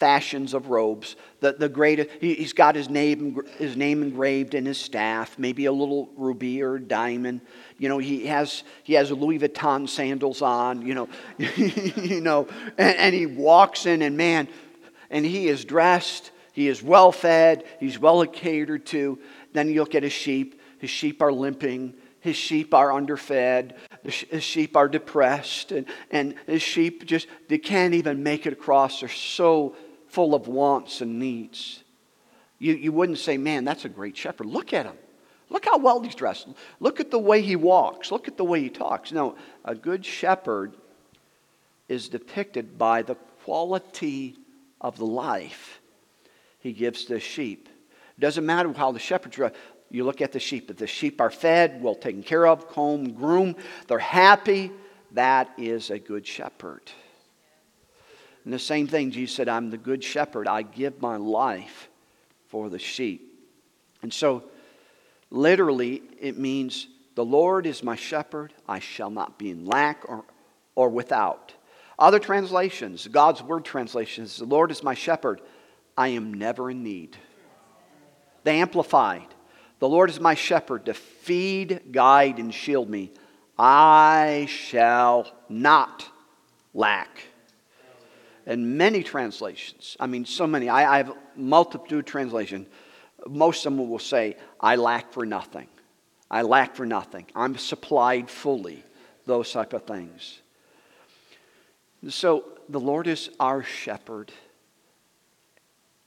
[0.02, 1.16] fashions of robes.
[1.42, 5.66] The, the greatest, he, has got his name, his name engraved in his staff, maybe
[5.66, 7.42] a little ruby or diamond.
[7.78, 12.48] You know, he has, he has Louis Vuitton sandals on, you know, you know
[12.80, 14.48] and, and he walks in and man,
[15.12, 19.20] and he is dressed, he is well fed, he's well catered to.
[19.54, 24.44] Then you look at his sheep, his sheep are limping, his sheep are underfed, his
[24.44, 29.02] sheep are depressed, and, and his sheep just they can't even make it across.
[29.02, 29.76] They're so
[30.12, 31.84] full of wants and needs.
[32.60, 34.48] You, you wouldn't say, man, that's a great shepherd.
[34.48, 34.98] Look at him.
[35.50, 36.48] Look how well he's dressed.
[36.80, 38.12] Look at the way he walks.
[38.12, 39.12] Look at the way he talks.
[39.12, 40.74] No, a good shepherd
[41.90, 44.38] is depicted by the quality
[44.80, 45.82] of the life
[46.60, 47.68] he gives the sheep.
[48.18, 49.56] It doesn't matter how the shepherd's dressed.
[49.90, 50.70] You look at the sheep.
[50.70, 53.56] If the sheep are fed, well taken care of, combed, groomed,
[53.88, 54.72] they're happy,
[55.12, 56.84] that is a good shepherd.
[58.44, 60.48] And the same thing, Jesus said, I'm the good shepherd.
[60.48, 61.90] I give my life
[62.48, 63.28] for the sheep.
[64.02, 64.44] And so,
[65.30, 68.54] literally, it means the Lord is my shepherd.
[68.68, 70.26] I shall not be in lack or,
[70.76, 71.54] or without.
[72.00, 75.40] Other translations, God's Word translations, the Lord is my shepherd.
[75.96, 77.16] I am never in need.
[78.44, 79.28] The Amplified,
[79.78, 83.12] the Lord is my shepherd to feed, guide, and shield me.
[83.60, 86.10] I shall not
[86.74, 87.26] lack
[88.46, 89.96] and many translations.
[90.00, 90.70] I mean, so many.
[90.70, 92.68] I, I have multitude translation.
[93.28, 95.68] Most of them will say, I lack for nothing.
[96.30, 97.26] I lack for nothing.
[97.36, 98.84] I'm supplied fully.
[99.26, 100.42] Those type of things.
[102.10, 104.32] So the Lord is our shepherd.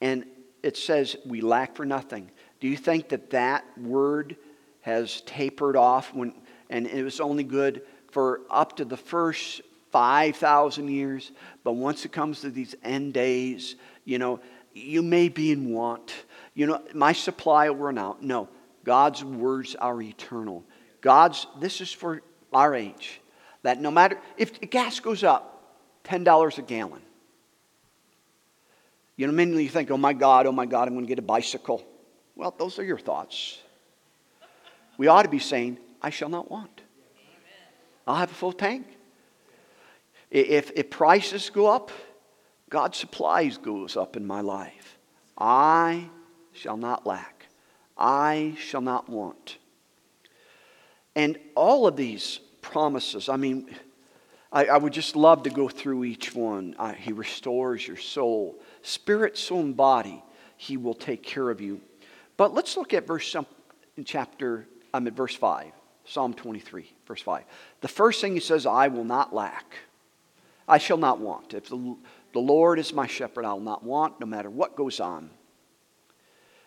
[0.00, 0.24] And
[0.62, 2.30] it says we lack for nothing.
[2.58, 4.36] Do you think that that word
[4.80, 6.34] has tapered off when,
[6.70, 9.60] and it was only good for up to the first
[9.94, 11.30] 5,000 years,
[11.62, 14.40] but once it comes to these end days, you know,
[14.72, 16.12] you may be in want.
[16.52, 18.20] You know, my supply will run out.
[18.20, 18.48] No,
[18.82, 20.64] God's words are eternal.
[21.00, 22.22] God's, this is for
[22.52, 23.20] our age.
[23.62, 27.02] That no matter, if gas goes up $10 a gallon,
[29.14, 31.20] you know, immediately you think, oh my God, oh my God, I'm going to get
[31.20, 31.86] a bicycle.
[32.34, 33.60] Well, those are your thoughts.
[34.98, 36.80] We ought to be saying, I shall not want.
[38.08, 38.88] I'll have a full tank.
[40.35, 41.92] If, if prices go up,
[42.68, 44.98] God's supplies goes up in my life.
[45.38, 46.08] I
[46.52, 47.46] shall not lack.
[47.96, 49.58] I shall not want.
[51.14, 53.72] And all of these promises, I mean,
[54.50, 56.74] I, I would just love to go through each one.
[56.80, 60.20] Uh, he restores your soul, spirit, soul, and body.
[60.56, 61.80] He will take care of you.
[62.37, 63.37] But let's look at verse
[63.96, 65.70] in chapter, I'm at verse 5,
[66.06, 67.44] Psalm 23, verse 5.
[67.82, 69.76] The first thing he says, I will not lack.
[70.69, 71.54] I shall not want.
[71.54, 71.96] If the,
[72.33, 75.31] the Lord is my shepherd, I will not want, no matter what goes on.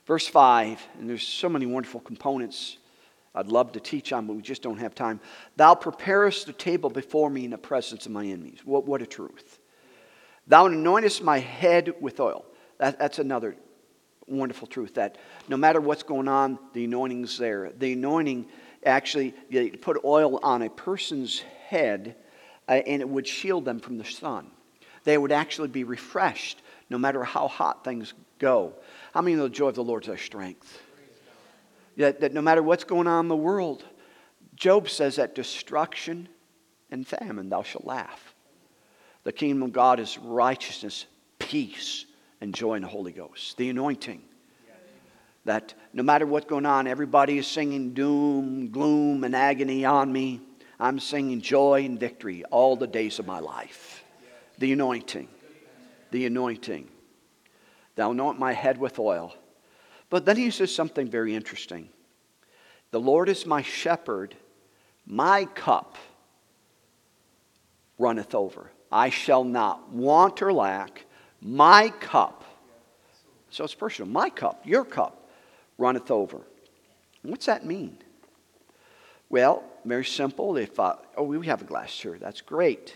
[0.06, 2.78] Verse 5, and there's so many wonderful components
[3.38, 5.20] I'd love to teach on, but we just don't have time.
[5.58, 8.62] Thou preparest the table before me in the presence of my enemies.
[8.66, 9.60] What, what a truth.
[10.48, 12.46] Thou anointest my head with oil.
[12.80, 13.56] That, that's another
[14.28, 15.18] wonderful truth that
[15.48, 17.72] no matter what's going on, the anointing's there.
[17.78, 18.48] The anointing
[18.86, 22.16] actually, you put oil on a person's head
[22.68, 24.52] uh, and it would shield them from the sun.
[25.04, 28.74] They would actually be refreshed no matter how hot things go.
[29.14, 30.82] How many know the joy of the Lord is our strength?
[31.98, 33.84] That, that no matter what's going on in the world,
[34.56, 36.30] Job says that destruction
[36.92, 38.34] and famine thou shalt laugh.
[39.24, 41.06] The kingdom of God is righteousness,
[41.40, 42.06] peace,
[42.40, 43.58] and joy in the Holy Ghost.
[43.58, 44.22] The anointing.
[45.46, 50.42] That no matter what's going on, everybody is singing doom, gloom, and agony on me.
[50.80, 54.04] I'm singing joy and victory all the days of my life.
[54.60, 55.28] The anointing.
[56.12, 56.88] The anointing.
[57.96, 59.34] Thou anoint my head with oil.
[60.10, 61.90] But then he says something very interesting.
[62.92, 64.36] The Lord is my shepherd,
[65.06, 65.98] my cup
[67.98, 68.72] runneth over.
[68.92, 71.06] I shall not want or lack.
[71.42, 72.44] My cup.
[73.50, 74.12] So it's personal.
[74.12, 75.30] My cup, your cup,
[75.78, 76.42] runneth over.
[77.22, 77.98] What's that mean?
[79.30, 80.58] Well, very simple.
[80.58, 82.96] If uh, oh, we have a glass here, that's great.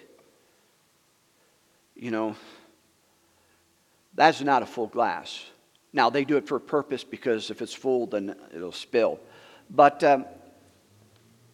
[1.96, 2.36] You know,
[4.16, 5.46] that's not a full glass.
[5.94, 9.20] Now they do it for a purpose because if it's full, then it'll spill.
[9.70, 10.26] But um,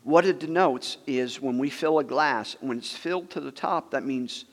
[0.03, 3.91] what it denotes is when we fill a glass, when it's filled to the top,
[3.91, 4.45] that means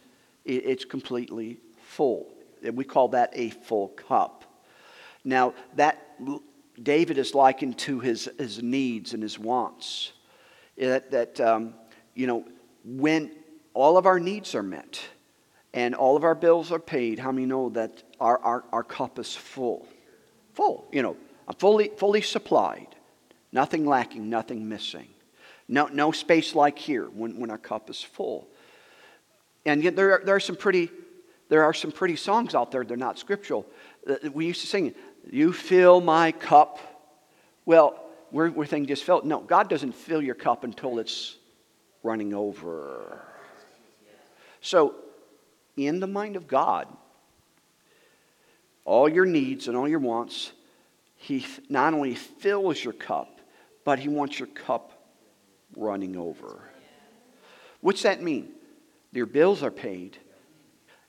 [0.44, 2.26] it's completely full.
[2.62, 4.44] And we call that a full cup.
[5.22, 6.18] Now, that
[6.82, 10.12] David is likened to his, his needs and his wants.
[10.76, 11.74] That, that um,
[12.14, 12.44] you know,
[12.84, 13.30] when
[13.74, 15.00] all of our needs are met
[15.72, 19.18] and all of our bills are paid, how many know that our, our, our cup
[19.18, 19.86] is full?
[20.54, 21.16] Full, you know,
[21.46, 22.88] I'm fully, fully supplied.
[23.52, 25.08] Nothing lacking, nothing missing.
[25.68, 28.48] No, no space like here when, when our cup is full.
[29.64, 30.90] And yet there are, there are some pretty
[31.48, 33.66] there are some pretty songs out there, they're not scriptural.
[34.08, 34.94] Uh, we used to sing,
[35.30, 36.78] You fill my cup.
[37.64, 38.00] Well,
[38.30, 39.22] we're, we're thinking just fill.
[39.24, 41.36] No, God doesn't fill your cup until it's
[42.02, 43.22] running over.
[44.60, 44.94] So,
[45.76, 46.88] in the mind of God,
[48.84, 50.52] all your needs and all your wants,
[51.16, 53.40] He not only fills your cup,
[53.84, 54.92] but He wants your cup
[55.76, 56.62] running over.
[57.80, 58.50] What's that mean?
[59.12, 60.18] Your bills are paid,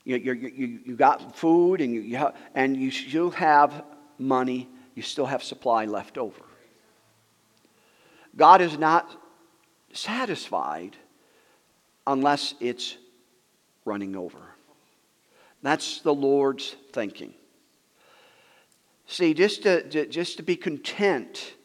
[0.06, 3.84] you, you, you, you got food and you, you and you still have
[4.18, 6.42] money, you still have supply left over.
[8.36, 9.10] God is not
[9.94, 10.96] satisfied
[12.06, 12.98] unless it's
[13.86, 14.40] running over.
[15.62, 17.34] That's the Lord's thinking.
[19.08, 21.56] See, just to, just to be content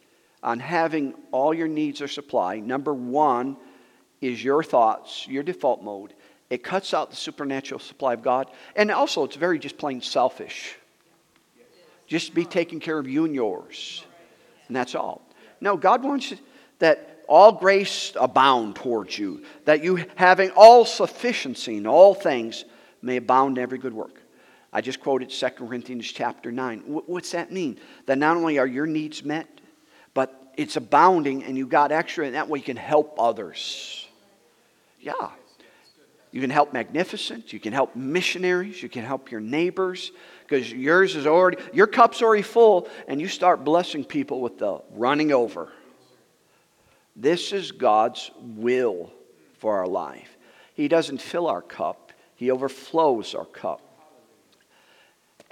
[0.43, 3.57] on having all your needs are supplied, number one
[4.21, 6.15] is your thoughts, your default mode.
[6.51, 8.51] It cuts out the supernatural supply of God.
[8.77, 10.77] And also, it's very just plain selfish.
[12.11, 14.05] Just be taking care of you and yours.
[14.67, 15.23] And that's all.
[15.61, 16.35] No, God wants
[16.81, 22.65] that all grace abound towards you, that you having all sufficiency in all things
[23.01, 24.21] may abound in every good work.
[24.73, 26.81] I just quoted 2 Corinthians chapter 9.
[27.07, 27.79] What's that mean?
[28.07, 29.47] That not only are your needs met,
[30.13, 34.09] but it's abounding and you got extra, and that way you can help others.
[34.99, 35.31] Yeah.
[36.33, 37.53] You can help magnificent.
[37.53, 38.83] You can help missionaries.
[38.83, 40.11] You can help your neighbors
[40.51, 44.81] because yours is already, your cup's already full, and you start blessing people with the
[44.91, 45.69] running over.
[47.15, 49.13] This is God's will
[49.59, 50.37] for our life.
[50.75, 53.81] He doesn't fill our cup, He overflows our cup.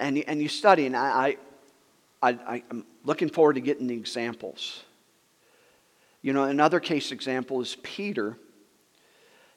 [0.01, 1.37] And, and you study, and I,
[2.21, 4.83] I, I, I'm looking forward to getting the examples.
[6.21, 8.37] You know, another case example is Peter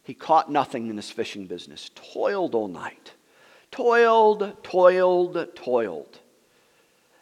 [0.05, 3.12] he caught nothing in his fishing business, toiled all night.
[3.73, 6.20] Toiled, toiled, toiled.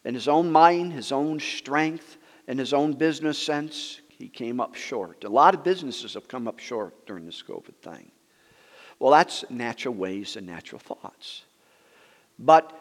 [0.04, 4.74] In his own mind, his own strength, and his own business sense, he came up
[4.74, 5.24] short.
[5.24, 8.10] A lot of businesses have come up short during this COVID thing.
[8.98, 11.44] Well, that's natural ways and natural thoughts.
[12.38, 12.76] But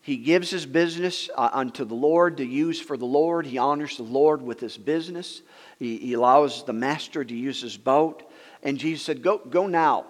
[0.00, 3.46] he gives his business uh, unto the Lord to use for the Lord.
[3.46, 5.42] He honors the Lord with his business.
[5.78, 8.28] He, he allows the master to use his boat.
[8.64, 10.06] And Jesus said, Go, go now.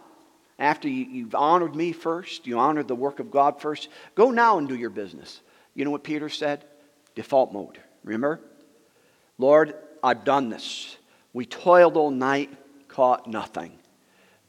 [0.62, 4.58] After you, you've honored me first, you honored the work of God first, go now
[4.58, 5.40] and do your business.
[5.74, 6.64] You know what Peter said?
[7.16, 7.80] Default mode.
[8.04, 8.38] Remember?
[9.38, 10.96] Lord, I've done this.
[11.32, 12.48] We toiled all night,
[12.86, 13.72] caught nothing.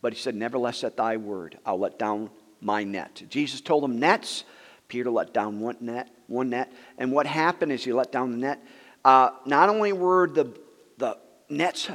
[0.03, 2.29] But he said, Nevertheless, at thy word, I'll let down
[2.61, 3.23] my net.
[3.27, 4.43] Jesus told him, Nets.
[4.89, 6.71] Peter let down one net, one net.
[6.99, 8.63] And what happened is he let down the net.
[9.03, 10.55] Uh, not only were the,
[10.99, 11.17] the
[11.49, 11.89] nets,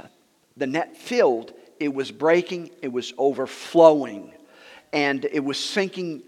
[0.57, 4.33] the net filled, it was breaking, it was overflowing,
[4.93, 6.23] and it was sinking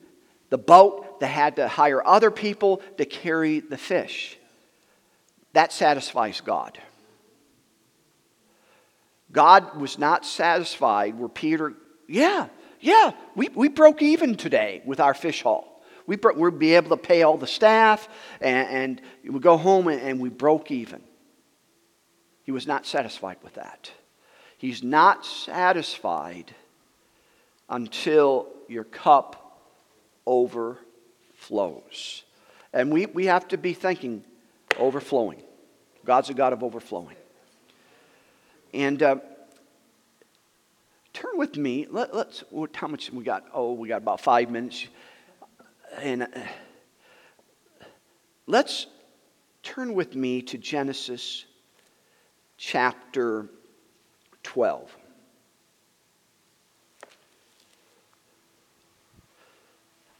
[0.51, 4.37] the boat that had to hire other people to carry the fish.
[5.53, 6.79] That satisfies God.
[9.33, 11.75] God was not satisfied where Peter,
[12.09, 12.49] yeah,
[12.81, 15.83] yeah, we, we broke even today with our fish haul.
[16.07, 18.09] We bro- we'll be able to pay all the staff,
[18.41, 21.03] and, and we go home and, and we broke even.
[22.43, 23.93] He was not satisfied with that.
[24.61, 26.55] He's not satisfied
[27.71, 29.59] until your cup
[30.27, 32.25] overflows.
[32.75, 34.23] And we, we have to be thinking
[34.79, 35.43] overflowing.
[36.05, 37.17] God's a God of overflowing.
[38.75, 39.17] And uh,
[41.15, 41.87] turn with me.
[41.89, 42.45] Let, us
[42.75, 43.47] how much we got?
[43.55, 44.87] Oh, we got about five minutes.
[45.97, 46.27] And uh,
[48.47, 48.89] let's
[49.63, 51.47] turn with me to Genesis
[52.59, 53.49] chapter
[54.43, 54.97] 12.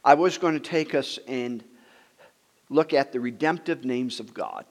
[0.03, 1.63] I was going to take us and
[2.69, 4.65] look at the redemptive names of God.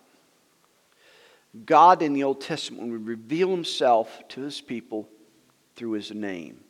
[1.64, 5.08] God in the Old Testament would reveal himself to his people
[5.76, 6.60] through his name.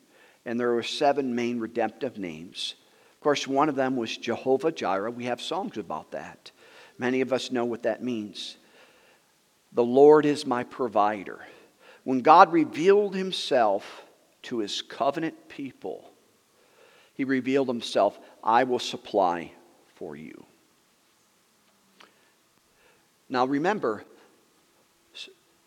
[0.44, 2.74] And there were seven main redemptive names.
[3.14, 5.10] Of course, one of them was Jehovah Jireh.
[5.10, 6.50] We have songs about that.
[6.98, 8.56] Many of us know what that means.
[9.72, 11.40] The Lord is my provider.
[12.04, 14.02] When God revealed himself
[14.42, 16.10] to his covenant people,
[17.14, 19.52] he revealed himself, I will supply
[19.96, 20.44] for you.
[23.28, 24.04] Now remember,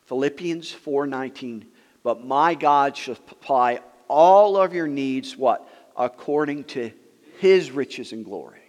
[0.06, 1.66] Philippians 4:19,
[2.04, 5.68] but my God shall supply all of your needs what?
[5.96, 6.92] According to
[7.40, 8.60] his riches and glory.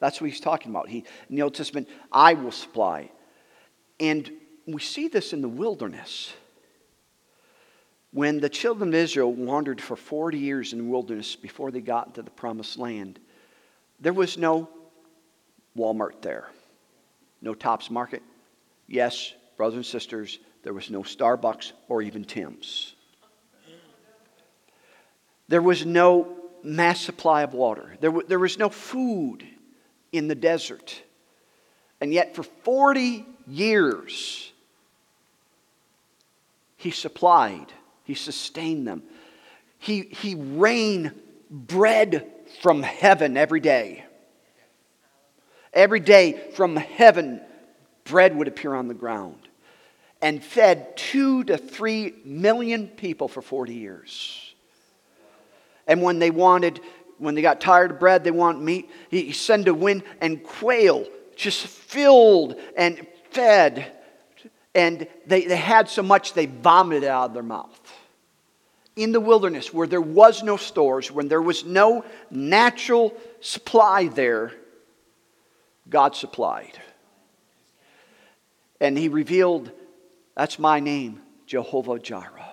[0.00, 0.88] That's what he's talking about.
[0.88, 3.10] He in the Old Testament, I will supply.
[3.98, 4.30] And
[4.66, 6.34] we see this in the wilderness.
[8.14, 12.06] When the children of Israel wandered for 40 years in the wilderness before they got
[12.06, 13.18] into the promised land,
[13.98, 14.68] there was no
[15.76, 16.48] Walmart there,
[17.42, 18.22] no Tops Market.
[18.86, 22.94] Yes, brothers and sisters, there was no Starbucks or even Tim's.
[25.48, 27.96] There was no mass supply of water.
[28.00, 29.44] There, w- there was no food
[30.12, 31.02] in the desert.
[32.00, 34.52] And yet, for 40 years,
[36.76, 37.72] he supplied,
[38.04, 39.02] he sustained them.
[39.78, 41.12] He, he rained
[41.50, 42.26] bread
[42.62, 44.04] from heaven every day.
[45.72, 47.40] Every day from heaven,
[48.04, 49.48] bread would appear on the ground
[50.24, 54.54] and fed two to three million people for 40 years.
[55.86, 56.80] And when they wanted,
[57.18, 61.06] when they got tired of bread, they want meat, he sent a wind and quail
[61.36, 63.92] just filled and fed.
[64.74, 67.78] And they, they had so much they vomited out of their mouth.
[68.96, 74.52] In the wilderness, where there was no stores, when there was no natural supply there,
[75.88, 76.78] God supplied.
[78.80, 79.72] And he revealed
[80.36, 82.50] that's my name, Jehovah Jireh.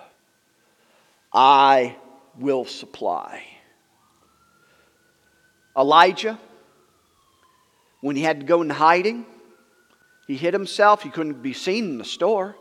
[1.34, 1.96] I
[2.38, 3.44] will supply.
[5.78, 6.40] Elijah,
[8.02, 9.26] when he had to go in hiding,
[10.28, 11.04] he hid himself.
[11.04, 12.56] He couldn't be seen in the store.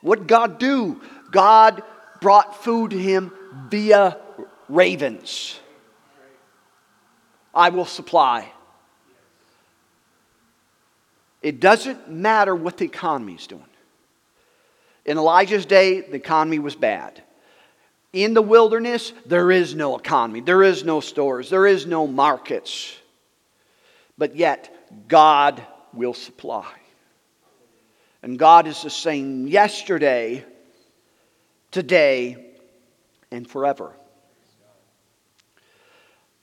[0.00, 1.00] What God do?
[1.30, 1.82] God
[2.24, 3.30] brought food to him
[3.68, 4.16] via
[4.70, 5.60] ravens.
[7.54, 8.50] I will supply.
[11.42, 13.62] It doesn't matter what the economy is doing.
[15.04, 17.22] In Elijah's day, the economy was bad.
[18.14, 22.96] In the wilderness, there is no economy, there is no stores, there is no markets.
[24.16, 24.74] But yet,
[25.08, 25.62] God
[25.92, 26.72] will supply.
[28.22, 30.42] And God is the same yesterday,
[31.74, 32.36] today,
[33.32, 33.96] and forever.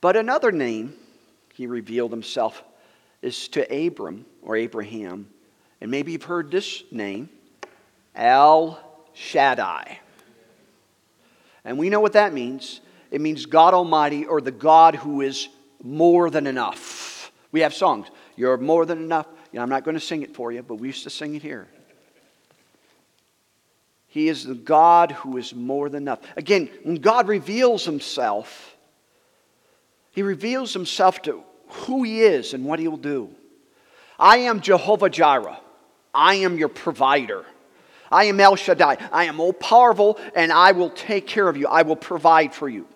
[0.02, 0.92] But another name
[1.54, 2.62] he revealed himself
[3.22, 5.30] is to Abram or Abraham.
[5.80, 7.30] And maybe you've heard this name.
[8.14, 8.78] El
[9.14, 10.00] Shaddai.
[11.64, 12.82] And we know what that means.
[13.10, 15.48] it means God Almighty or the God who is
[15.82, 17.32] more than enough.
[17.52, 18.06] We have songs.
[18.36, 19.28] You're more than enough.
[19.50, 21.34] You know, I'm not going to sing it for you, but we used to sing
[21.34, 21.68] it here.
[24.12, 26.20] He is the God who is more than enough.
[26.36, 28.76] Again, when God reveals himself,
[30.10, 33.30] he reveals himself to who he is and what he will do.
[34.18, 35.58] I am Jehovah Jireh.
[36.12, 37.46] I am your provider.
[38.10, 38.98] I am El Shaddai.
[39.10, 41.66] I am all powerful and I will take care of you.
[41.66, 42.86] I will provide for you.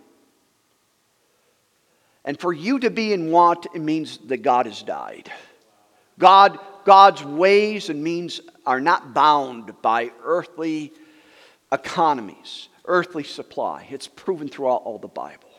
[2.27, 5.33] And for you to be in want, it means that God has died.
[6.19, 10.93] God, God's ways and means are not bound by earthly
[11.73, 13.87] economies, earthly supply.
[13.91, 15.51] It's proven throughout all the Bible.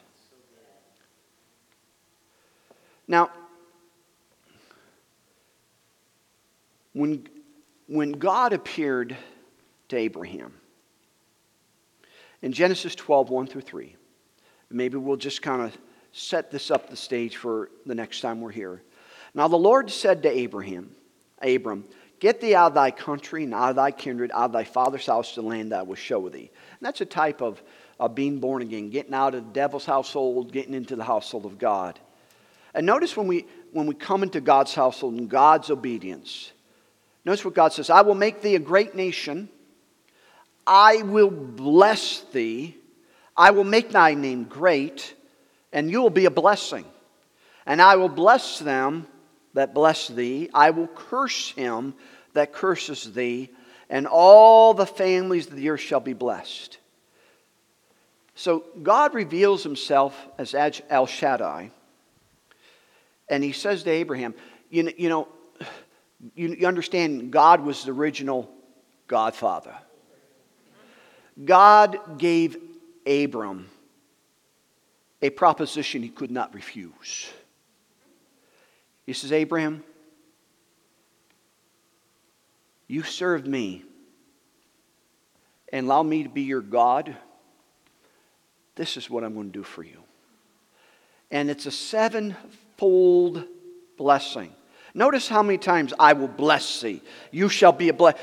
[3.08, 3.30] Now,
[6.94, 7.28] when,
[7.88, 9.16] when God appeared
[9.90, 10.54] to Abraham
[12.42, 13.96] in Genesis 12, 1 through 3,
[14.70, 15.78] maybe we'll just kind of
[16.12, 18.82] set this up the stage for the next time we're here.
[19.34, 20.96] Now the Lord said to Abraham,
[21.42, 21.86] Abram,
[22.20, 25.06] Get thee out of thy country and out of thy kindred, out of thy father's
[25.06, 26.50] house to the land that I will show thee.
[26.80, 27.62] And that's a type of,
[28.00, 31.60] of being born again, getting out of the devil's household, getting into the household of
[31.60, 32.00] God.
[32.74, 36.52] And notice when we, when we come into God's household and God's obedience,
[37.24, 39.50] notice what God says I will make thee a great nation,
[40.66, 42.76] I will bless thee,
[43.36, 45.14] I will make thy name great,
[45.72, 46.86] and you will be a blessing.
[47.68, 49.08] And I will bless them
[49.58, 51.96] that bless thee, I will curse him
[52.34, 53.50] that curses thee,
[53.90, 56.78] and all the families of the earth shall be blessed.
[58.36, 61.72] So God reveals himself as El Shaddai,
[63.28, 64.36] and he says to Abraham,
[64.70, 65.28] You know, you, know,
[66.36, 68.52] you understand God was the original
[69.08, 69.76] Godfather.
[71.44, 72.58] God gave
[73.08, 73.72] Abram
[75.20, 77.32] a proposition he could not refuse.
[79.08, 79.84] He says, Abraham,
[82.88, 83.84] you served me
[85.72, 87.16] and allow me to be your God.
[88.76, 90.04] This is what I'm going to do for you.
[91.32, 93.46] And it's a sevenfold
[93.98, 94.54] blessing.
[94.94, 97.02] Notice how many times I will bless thee.
[97.32, 98.22] You shall be a blessing.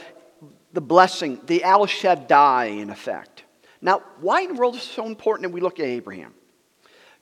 [0.74, 3.44] The blessing, the Al Shaddai, in effect.
[3.80, 6.34] Now, why in the world is it so important that we look at Abraham?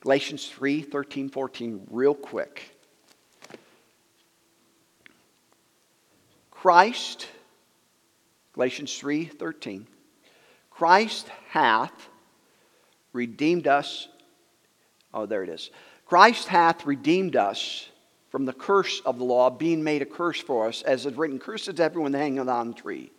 [0.00, 2.72] Galatians 3 13, 14, real quick.
[6.62, 7.26] Christ,
[8.52, 9.88] Galatians 3:13,
[10.70, 12.08] Christ hath
[13.12, 14.06] redeemed us.
[15.12, 15.70] Oh, there it is.
[16.06, 17.88] Christ hath redeemed us
[18.30, 21.40] from the curse of the law, being made a curse for us, as is written,
[21.40, 23.10] Cursed is everyone hanging on the tree.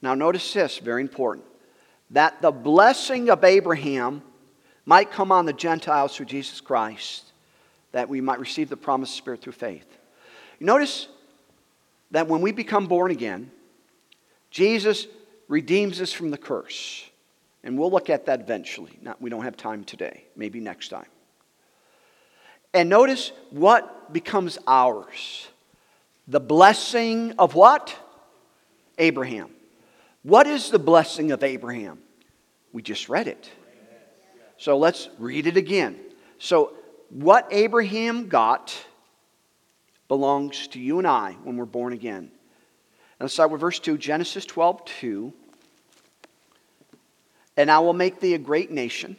[0.00, 1.44] Now, notice this, very important.
[2.10, 4.22] That the blessing of Abraham
[4.86, 7.32] might come on the Gentiles through Jesus Christ,
[7.90, 9.98] that we might receive the promised Spirit through faith.
[10.60, 11.08] Notice
[12.10, 13.50] that when we become born again,
[14.50, 15.06] Jesus
[15.48, 17.08] redeems us from the curse.
[17.62, 18.98] And we'll look at that eventually.
[19.02, 21.06] Not, we don't have time today, maybe next time.
[22.72, 25.48] And notice what becomes ours
[26.28, 27.96] the blessing of what?
[28.98, 29.50] Abraham.
[30.22, 31.98] What is the blessing of Abraham?
[32.72, 33.50] We just read it.
[34.56, 35.98] So let's read it again.
[36.38, 36.74] So,
[37.08, 38.76] what Abraham got
[40.10, 42.16] belongs to you and I when we're born again.
[42.24, 45.32] And let's start with verse 2, Genesis 12, 2.
[47.56, 49.16] And I will make thee a great nation.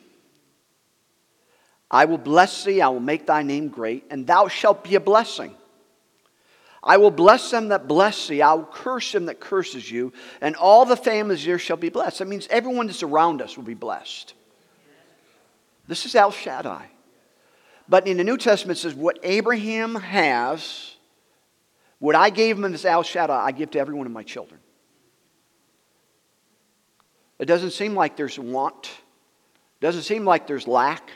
[1.89, 4.99] I will bless thee, I will make thy name great, and thou shalt be a
[4.99, 5.55] blessing.
[6.83, 10.11] I will bless them that bless thee, I will curse him that curses you,
[10.41, 12.19] and all the families here shall be blessed.
[12.19, 14.33] That means everyone that's around us will be blessed.
[15.87, 16.89] This is El Shaddai.
[17.91, 20.95] But in the New Testament, it says, What Abraham has,
[21.99, 24.61] what I gave him as El Shaddai, I give to every one of my children.
[27.37, 31.11] It doesn't seem like there's want, it doesn't seem like there's lack.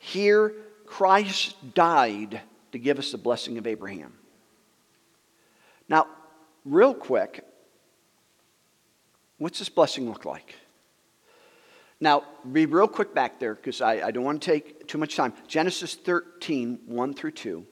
[0.00, 0.54] Here,
[0.86, 2.40] Christ died
[2.72, 4.12] to give us the blessing of Abraham.
[5.88, 6.08] Now,
[6.64, 7.44] real quick,
[9.38, 10.56] what's this blessing look like?
[12.00, 15.16] Now, be real quick back there because I, I don't want to take too much
[15.16, 15.32] time.
[15.46, 17.66] Genesis 13, 1 through 2.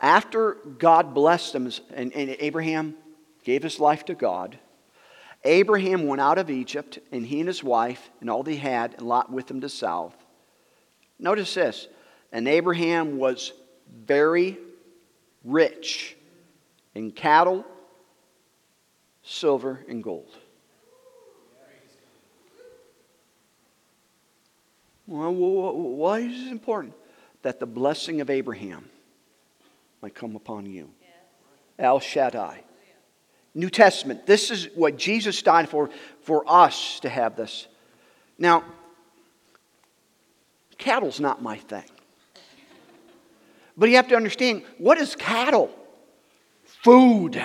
[0.00, 2.94] After God blessed them and, and Abraham
[3.44, 4.58] gave his life to God,
[5.44, 9.02] Abraham went out of Egypt, and he and his wife, and all they had, and
[9.02, 10.16] Lot with him to south.
[11.18, 11.86] Notice this.
[12.32, 13.52] And Abraham was
[14.04, 14.58] very
[15.44, 16.16] rich
[16.94, 17.64] in cattle,
[19.22, 20.36] silver, and gold.
[25.08, 26.94] Well, why is it important?
[27.40, 28.88] That the blessing of Abraham
[30.02, 30.90] might come upon you.
[31.78, 32.62] El Shaddai.
[33.54, 34.26] New Testament.
[34.26, 35.88] This is what Jesus died for,
[36.20, 37.66] for us to have this.
[38.38, 38.64] Now,
[40.76, 41.84] cattle's not my thing.
[43.78, 45.70] But you have to understand what is cattle?
[46.84, 47.42] Food,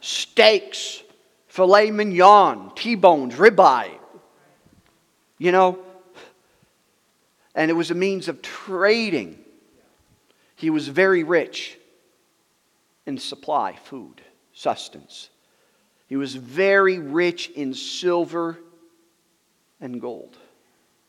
[0.00, 1.02] steaks,
[1.46, 3.96] filet mignon, T bones, ribeye.
[5.38, 5.78] You know?
[7.54, 9.38] And it was a means of trading.
[10.56, 11.78] He was very rich
[13.06, 15.28] in supply, food, sustenance.
[16.06, 18.58] He was very rich in silver
[19.80, 20.36] and gold.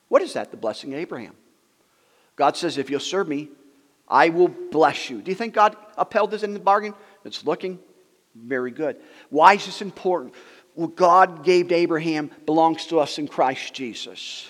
[0.07, 0.51] What is that?
[0.51, 1.33] The blessing of Abraham.
[2.35, 3.49] God says, if you'll serve me,
[4.07, 5.21] I will bless you.
[5.21, 6.93] Do you think God upheld this in the bargain?
[7.23, 7.79] It's looking
[8.35, 8.97] very good.
[9.29, 10.33] Why is this important?
[10.75, 14.49] What God gave to Abraham belongs to us in Christ Jesus.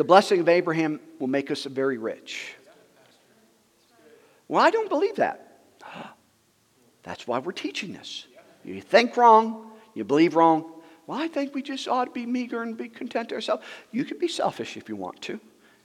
[0.00, 2.54] The blessing of Abraham will make us very rich.
[4.48, 5.60] Well, I don't believe that.
[7.02, 8.26] That's why we're teaching this.
[8.64, 10.72] You think wrong, you believe wrong.
[11.06, 13.62] Well, I think we just ought to be meager and be content to ourselves.
[13.92, 15.38] You can be selfish if you want to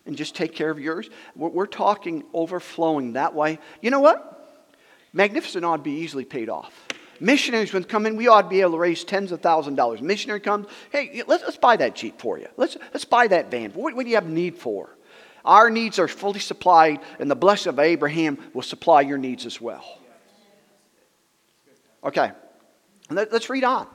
[0.06, 1.10] and just take care of yours.
[1.36, 3.60] We're talking overflowing that way.
[3.82, 4.66] You know what?
[5.12, 6.88] Magnificent ought to be easily paid off.
[7.20, 9.78] Missionaries, when come in, we ought to be able to raise tens of thousands of
[9.78, 10.02] dollars.
[10.02, 12.48] Missionary comes, hey, let's, let's buy that Jeep for you.
[12.58, 13.72] Let's, let's buy that van.
[13.72, 14.90] What, what do you have need for?
[15.46, 19.62] Our needs are fully supplied, and the blessing of Abraham will supply your needs as
[19.62, 20.00] well.
[22.04, 22.32] Okay,
[23.10, 23.88] Let, us read on.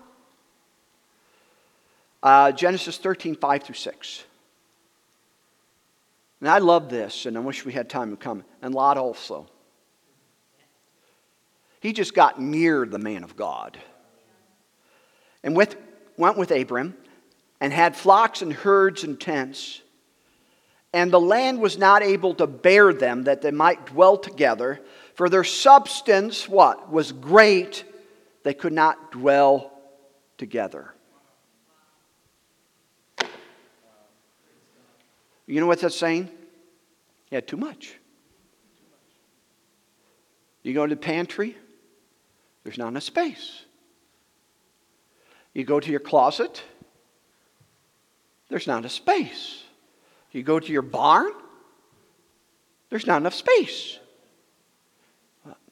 [2.22, 4.24] Uh, Genesis 13, 5 through 6.
[6.40, 8.44] And I love this, and I wish we had time to come.
[8.62, 9.46] And Lot also.
[11.80, 13.78] He just got near the man of God.
[15.42, 15.76] And with,
[16.16, 16.94] went with Abram
[17.60, 19.80] and had flocks and herds and tents.
[20.92, 24.80] And the land was not able to bear them that they might dwell together,
[25.14, 26.90] for their substance, what?
[26.90, 27.84] Was great.
[28.42, 29.72] They could not dwell
[30.36, 30.92] together.
[35.46, 36.30] You know what that's saying?
[37.28, 37.94] He had too much.
[40.62, 41.56] You go to the pantry,
[42.64, 43.64] there's not enough space.
[45.54, 46.62] You go to your closet,
[48.48, 49.64] there's not enough space.
[50.32, 51.32] You go to your barn,
[52.88, 53.98] there's not enough space.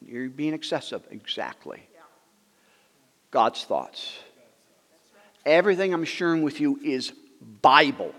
[0.05, 1.03] You're being excessive.
[1.11, 1.87] Exactly.
[3.31, 4.17] God's thoughts.
[5.45, 7.13] Everything I'm sharing with you is
[7.61, 8.13] Bible.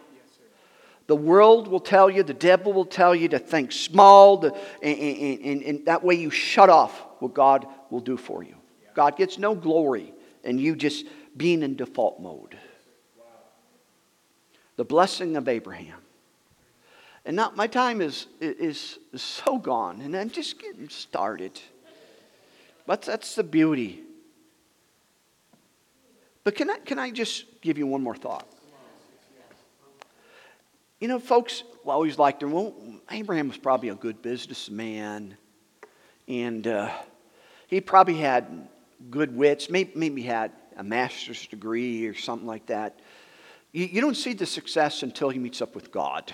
[1.06, 4.98] The world will tell you, the devil will tell you to think small, to, and,
[4.98, 8.54] and, and, and, that way you shut off what God will do for you.
[9.00, 10.12] God gets no glory
[10.44, 12.54] in you just being in default mode.
[14.76, 15.96] The blessing of Abraham.
[17.24, 21.58] And now my time is, is, so gone, and I'm just getting started.
[22.86, 24.02] But that's the beauty.
[26.44, 28.46] But can I, can I just give you one more thought?
[31.00, 32.74] You know, folks always like to, well,
[33.10, 35.38] Abraham was probably a good businessman,
[36.28, 36.90] and uh,
[37.66, 38.68] he probably had
[39.08, 43.00] good wits, maybe, maybe had a master's degree or something like that.
[43.72, 46.32] You, you don't see the success until he meets up with God.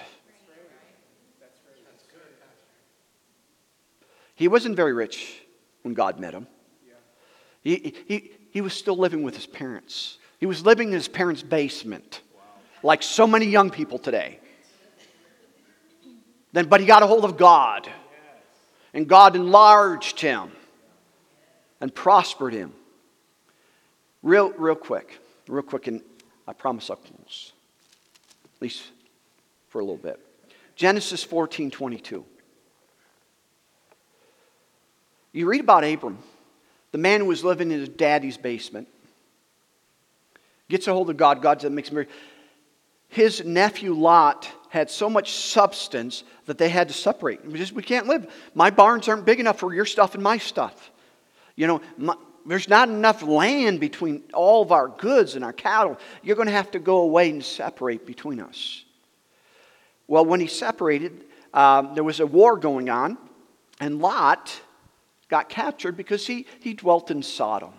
[4.34, 5.40] He wasn't very rich
[5.82, 6.46] when God met him.
[7.62, 10.18] He, he, he was still living with his parents.
[10.38, 12.20] He was living in his parents' basement,
[12.82, 14.38] like so many young people today.
[16.52, 17.88] Then, but he got a hold of God.
[18.94, 20.52] And God enlarged him
[21.81, 22.72] and prospered him.
[24.22, 25.18] Real, real quick,
[25.49, 26.01] real quick, and
[26.47, 27.53] I promise I'll close.
[28.45, 28.85] At least
[29.68, 30.20] for a little bit.
[30.74, 32.24] Genesis 14 22.
[35.33, 36.18] You read about Abram,
[36.93, 38.89] the man who was living in his daddy's basement,
[40.68, 41.43] gets a hold of God.
[41.43, 42.07] God makes him
[43.09, 47.45] His nephew Lot had so much substance that they had to separate.
[47.45, 48.33] We just we can't live.
[48.55, 50.91] My barns aren't big enough for your stuff and my stuff.
[51.57, 52.14] You know, my,
[52.46, 55.98] there's not enough land between all of our goods and our cattle.
[56.22, 58.84] You're going to have to go away and separate between us.
[60.07, 63.18] Well, when he separated, um, there was a war going on,
[63.80, 64.61] and Lot
[65.28, 67.72] got captured because he, he dwelt in Sodom.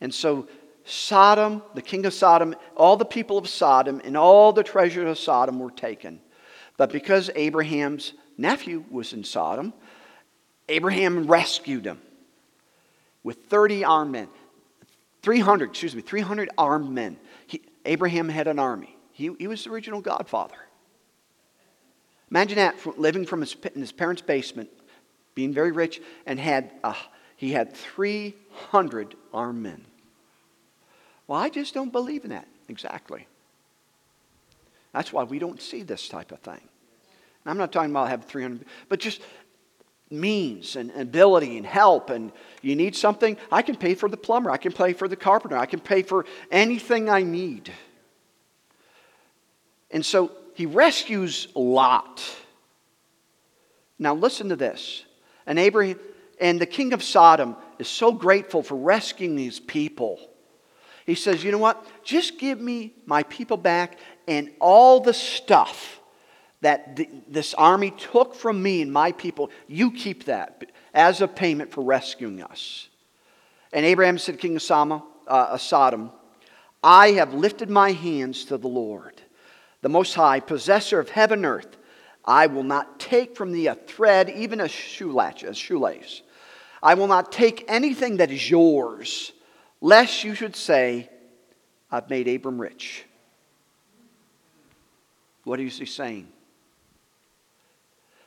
[0.00, 0.48] And so
[0.84, 5.18] Sodom, the king of Sodom, all the people of Sodom, and all the treasures of
[5.18, 6.20] Sodom were taken.
[6.76, 9.72] But because Abraham's nephew was in Sodom,
[10.68, 12.00] Abraham rescued him
[13.22, 14.28] with 30 armed men.
[15.22, 17.16] 300, excuse me, 300 armed men.
[17.46, 18.96] He, Abraham had an army.
[19.12, 20.56] He, he was the original godfather.
[22.30, 24.70] Imagine that, living from his, in his parents' basement,
[25.34, 26.94] being very rich, and had uh,
[27.36, 29.84] he had 300 armed men.
[31.26, 32.48] Well, I just don't believe in that.
[32.68, 33.26] Exactly.
[34.92, 36.54] That's why we don't see this type of thing.
[36.54, 39.20] And I'm not talking about having 300, but just
[40.12, 44.50] means and ability and help and you need something i can pay for the plumber
[44.50, 47.72] i can pay for the carpenter i can pay for anything i need.
[49.90, 52.22] And so he rescues lot.
[53.98, 55.04] Now listen to this.
[55.46, 55.98] And abraham
[56.40, 60.18] and the king of sodom is so grateful for rescuing these people.
[61.06, 61.84] He says you know what?
[62.04, 66.00] Just give me my people back and all the stuff
[66.62, 66.98] that
[67.28, 71.82] this army took from me and my people, you keep that as a payment for
[71.82, 72.88] rescuing us.
[73.72, 76.10] And Abraham said to King of uh, Sodom,
[76.82, 79.20] I have lifted my hands to the Lord,
[79.82, 81.76] the Most High, possessor of heaven and earth.
[82.24, 86.22] I will not take from thee a thread, even a shoelace, a shoelace.
[86.80, 89.32] I will not take anything that is yours,
[89.80, 91.10] lest you should say,
[91.90, 93.04] I've made Abram rich.
[95.44, 96.28] What is he saying?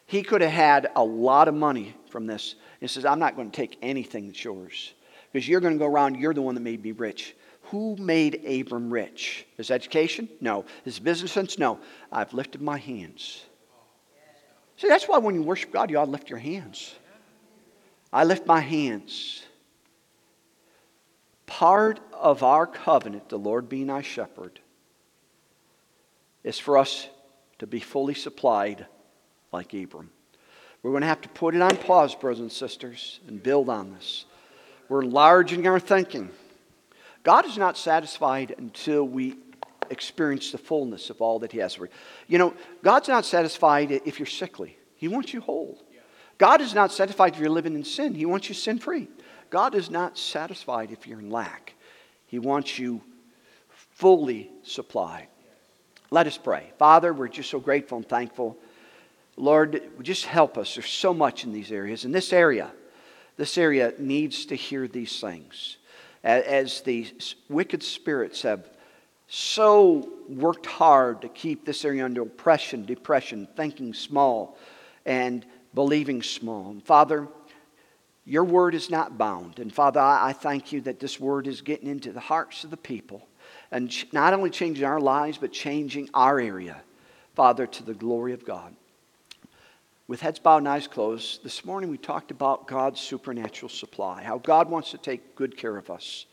[0.06, 2.56] He could have had a lot of money from this.
[2.80, 4.94] He says, I'm not going to take anything that's yours
[5.32, 7.36] because you're going to go around, you're the one that made me rich.
[7.64, 9.46] Who made Abram rich?
[9.58, 10.30] His education?
[10.40, 10.66] No.
[10.84, 11.58] His business sense?
[11.58, 11.80] No.
[12.12, 13.44] I've lifted my hands.
[14.78, 16.94] See, that's why when you worship God, you ought to lift your hands.
[18.14, 19.44] I lift my hands.
[21.48, 24.60] Part of our covenant, the Lord being our shepherd,
[26.44, 27.08] is for us
[27.60, 28.86] to be fully supplied
[29.56, 30.12] like Abram.
[30.84, 33.94] We're going to have to put it on pause, brothers and sisters, and build on
[33.94, 34.26] this.
[34.90, 36.30] We're enlarging our thinking.
[37.24, 39.38] God is not satisfied until we
[39.90, 41.92] experience the fullness of all that He has for you.
[42.28, 42.54] You know,
[42.84, 45.82] God's not satisfied if you're sickly, He wants you whole.
[46.38, 49.08] God is not satisfied if you're living in sin, He wants you sin free.
[49.50, 51.74] God is not satisfied if you're in lack,
[52.28, 53.02] He wants you
[53.70, 55.28] fully supplied.
[56.12, 56.72] Let us pray.
[56.78, 58.58] Father, we're just so grateful and thankful
[59.38, 60.76] Lord, just help us.
[60.76, 62.06] There's so much in these areas.
[62.06, 62.72] In this area,
[63.38, 65.78] this area needs to hear these things.
[66.24, 67.08] As the
[67.50, 68.70] wicked spirits have
[69.28, 74.58] so worked hard to keep this area under oppression, depression, thinking small,
[75.06, 76.72] and believing small.
[76.72, 77.28] And Father,
[78.24, 79.60] your word is not bound.
[79.60, 82.78] And Father, I thank you that this word is getting into the hearts of the
[82.78, 83.28] people
[83.70, 86.82] and not only changing our lives, but changing our area,
[87.36, 88.74] Father, to the glory of God
[90.08, 94.38] with heads bowed and eyes closed, this morning we talked about God's supernatural supply, how
[94.38, 96.28] God wants to take good care of us.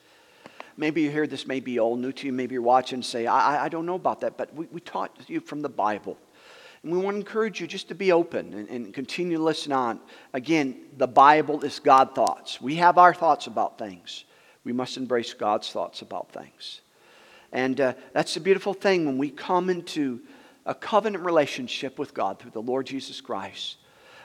[0.77, 2.33] Maybe you hear this may be all new to you.
[2.33, 5.17] Maybe you're watching and say, I, I don't know about that, but we, we taught
[5.27, 6.19] you from the Bible.
[6.83, 9.73] And we want to encourage you just to be open and, and continue to listen
[9.73, 10.01] on.
[10.35, 12.61] Again, the Bible is God thoughts.
[12.61, 14.25] We have our thoughts about things.
[14.65, 16.81] We must embrace God's thoughts about things.
[17.53, 20.21] And uh, that's the beautiful thing when we come into
[20.67, 23.77] a covenant relationship with God through the Lord Jesus Christ,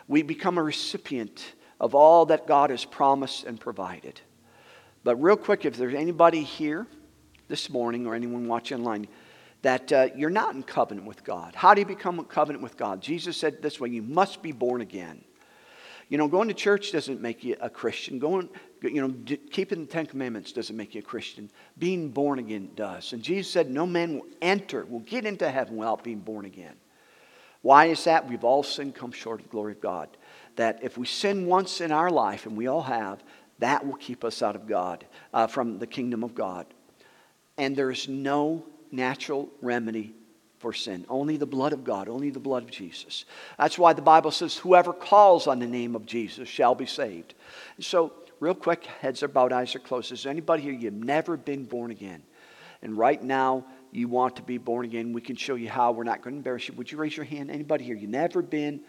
[0.08, 4.22] we become a recipient of all that God has promised and provided.
[5.04, 6.88] But, real quick, if there's anybody here
[7.48, 9.08] this morning or anyone watching online
[9.62, 12.78] that uh, you're not in covenant with God, how do you become a covenant with
[12.78, 13.02] God?
[13.02, 15.24] Jesus said this way you must be born again.
[16.10, 18.18] You know, going to church doesn't make you a Christian.
[18.20, 18.50] Going,
[18.82, 21.50] you know, keeping the Ten Commandments doesn't make you a Christian.
[21.78, 23.14] Being born again does.
[23.14, 26.76] And Jesus said, No man will enter, will get into heaven without being born again.
[27.62, 28.28] Why is that?
[28.30, 30.10] We've all sinned, come short of the glory of God.
[30.56, 33.24] That if we sin once in our life, and we all have,
[33.60, 36.68] that will keep us out of God, uh, from the kingdom of God.
[37.58, 40.14] And there's no natural remedy
[40.60, 41.06] for sin.
[41.10, 43.26] Only the blood of God, only the blood of Jesus.
[43.58, 47.34] That's why the Bible says, whoever calls on the name of Jesus shall be saved.
[47.80, 50.12] So, real quick, heads are bowed, eyes are closed.
[50.12, 52.24] Is there anybody here, you've never been born again?
[52.82, 55.14] And right now, you want to be born again.
[55.14, 55.92] We can show you how.
[55.92, 56.76] We're not going to embarrass you.
[56.76, 57.50] Would you raise your hand?
[57.50, 58.82] Anybody here, you've never been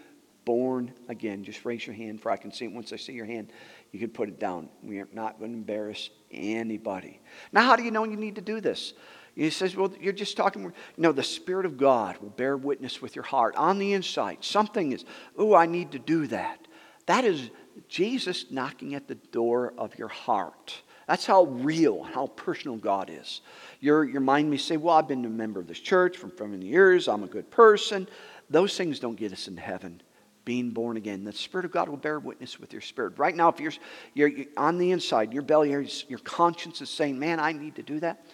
[0.45, 1.45] born again?
[1.45, 2.73] Just raise your hand for I can see it.
[2.73, 3.51] Once I see your hand,
[3.93, 4.69] you can put it down.
[4.83, 7.21] We are not going to embarrass anybody.
[7.53, 8.93] Now, how do you know you need to do this?
[9.35, 10.73] He says, Well, you're just talking.
[10.97, 14.39] Know, the Spirit of God will bear witness with your heart on the inside.
[14.41, 15.05] Something is,
[15.37, 16.67] oh, I need to do that.
[17.07, 17.51] That is
[17.89, 20.83] Jesus knocking at the door of your heart.
[21.07, 23.41] That's how real, how personal God is.
[23.81, 26.47] Your, your mind may say, Well, I've been a member of this church for so
[26.47, 28.07] many years, I'm a good person.
[28.51, 30.03] Those things don't get us into heaven.
[30.45, 33.19] Being born again, the Spirit of God will bear witness with your spirit.
[33.19, 33.73] Right now, if you're,
[34.15, 35.71] you're, you're on the inside, your belly,
[36.09, 38.25] your conscience is saying, Man, I need to do that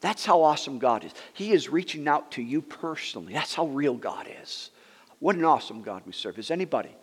[0.00, 1.12] That's how awesome God is.
[1.32, 3.32] He is reaching out to you personally.
[3.32, 4.70] That's how real God is.
[5.20, 6.38] What an awesome God we serve.
[6.38, 6.94] Is anybody,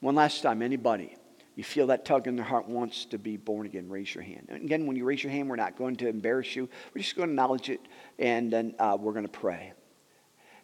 [0.00, 1.16] one last time, anybody,
[1.54, 4.46] you feel that tug in their heart wants to be born again, raise your hand.
[4.50, 6.68] And again, when you raise your hand, we're not going to embarrass you.
[6.94, 7.80] We're just going to acknowledge it,
[8.18, 9.72] and then uh, we're going to pray.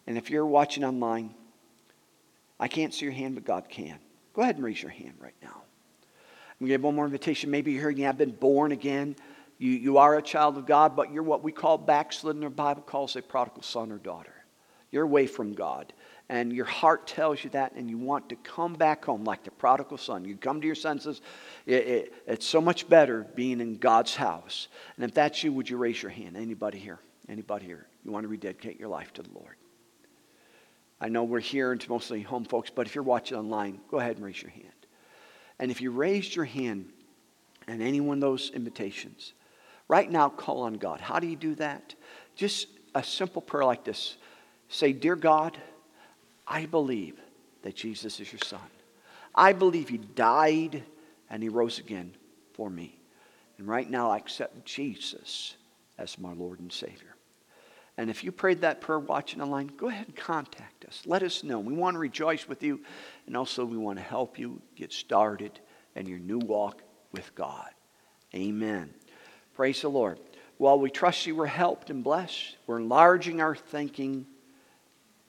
[0.05, 1.33] And if you're watching online,
[2.59, 3.97] I can't see your hand, but God can.
[4.33, 5.49] Go ahead and raise your hand right now.
[5.49, 7.49] I'm going to give one more invitation.
[7.49, 9.15] Maybe you're hearing "I've been born again.
[9.57, 12.83] You, you are a child of God, but you're what we call backslidden, the Bible
[12.83, 14.33] calls a prodigal son or daughter.
[14.91, 15.91] You're away from God
[16.29, 19.51] and your heart tells you that, and you want to come back home like the
[19.51, 20.25] prodigal son.
[20.25, 21.21] You come to your senses.
[21.65, 24.69] It, it, it's so much better being in God's house.
[24.95, 26.37] And if that's you, would you raise your hand?
[26.37, 26.99] Anybody here?
[27.27, 27.87] Anybody here?
[28.05, 29.55] You want to rededicate your life to the Lord?
[31.01, 33.99] I know we're here and it's mostly home folks, but if you're watching online, go
[33.99, 34.67] ahead and raise your hand.
[35.59, 36.89] And if you raised your hand
[37.67, 39.33] and any one of those invitations,
[39.89, 41.01] right now call on God.
[41.01, 41.93] How do you do that?
[42.35, 44.17] Just a simple prayer like this
[44.69, 45.57] Say, Dear God,
[46.53, 47.19] I believe
[47.63, 48.59] that Jesus is your son.
[49.33, 50.83] I believe he died
[51.27, 52.13] and he rose again
[52.53, 52.99] for me.
[53.57, 55.55] And right now, I accept Jesus
[55.97, 57.15] as my Lord and Savior.
[57.97, 61.01] And if you prayed that prayer watching online, go ahead and contact us.
[61.07, 61.59] Let us know.
[61.59, 62.81] We want to rejoice with you,
[63.25, 65.59] and also we want to help you get started
[65.95, 67.69] in your new walk with God.
[68.35, 68.93] Amen.
[69.55, 70.19] Praise the Lord.
[70.57, 72.57] While we trust you, we're helped and blessed.
[72.67, 74.27] We're enlarging our thinking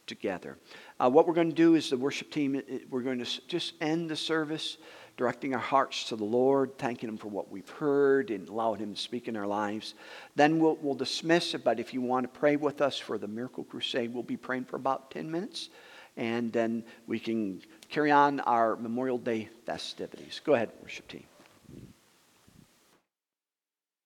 [0.07, 0.59] together.
[1.01, 4.09] Uh, what we're going to do is the worship team, we're going to just end
[4.09, 4.77] the service
[5.17, 8.95] directing our hearts to the Lord, thanking Him for what we've heard and allowing Him
[8.95, 9.95] to speak in our lives.
[10.37, 13.29] Then we'll, we'll dismiss it, but if you want to pray with us for the
[13.29, 15.71] Miracle Crusade, we'll be praying for about 10 minutes,
[16.17, 20.41] and then we can carry on our Memorial Day festivities.
[20.45, 21.25] Go ahead, worship team.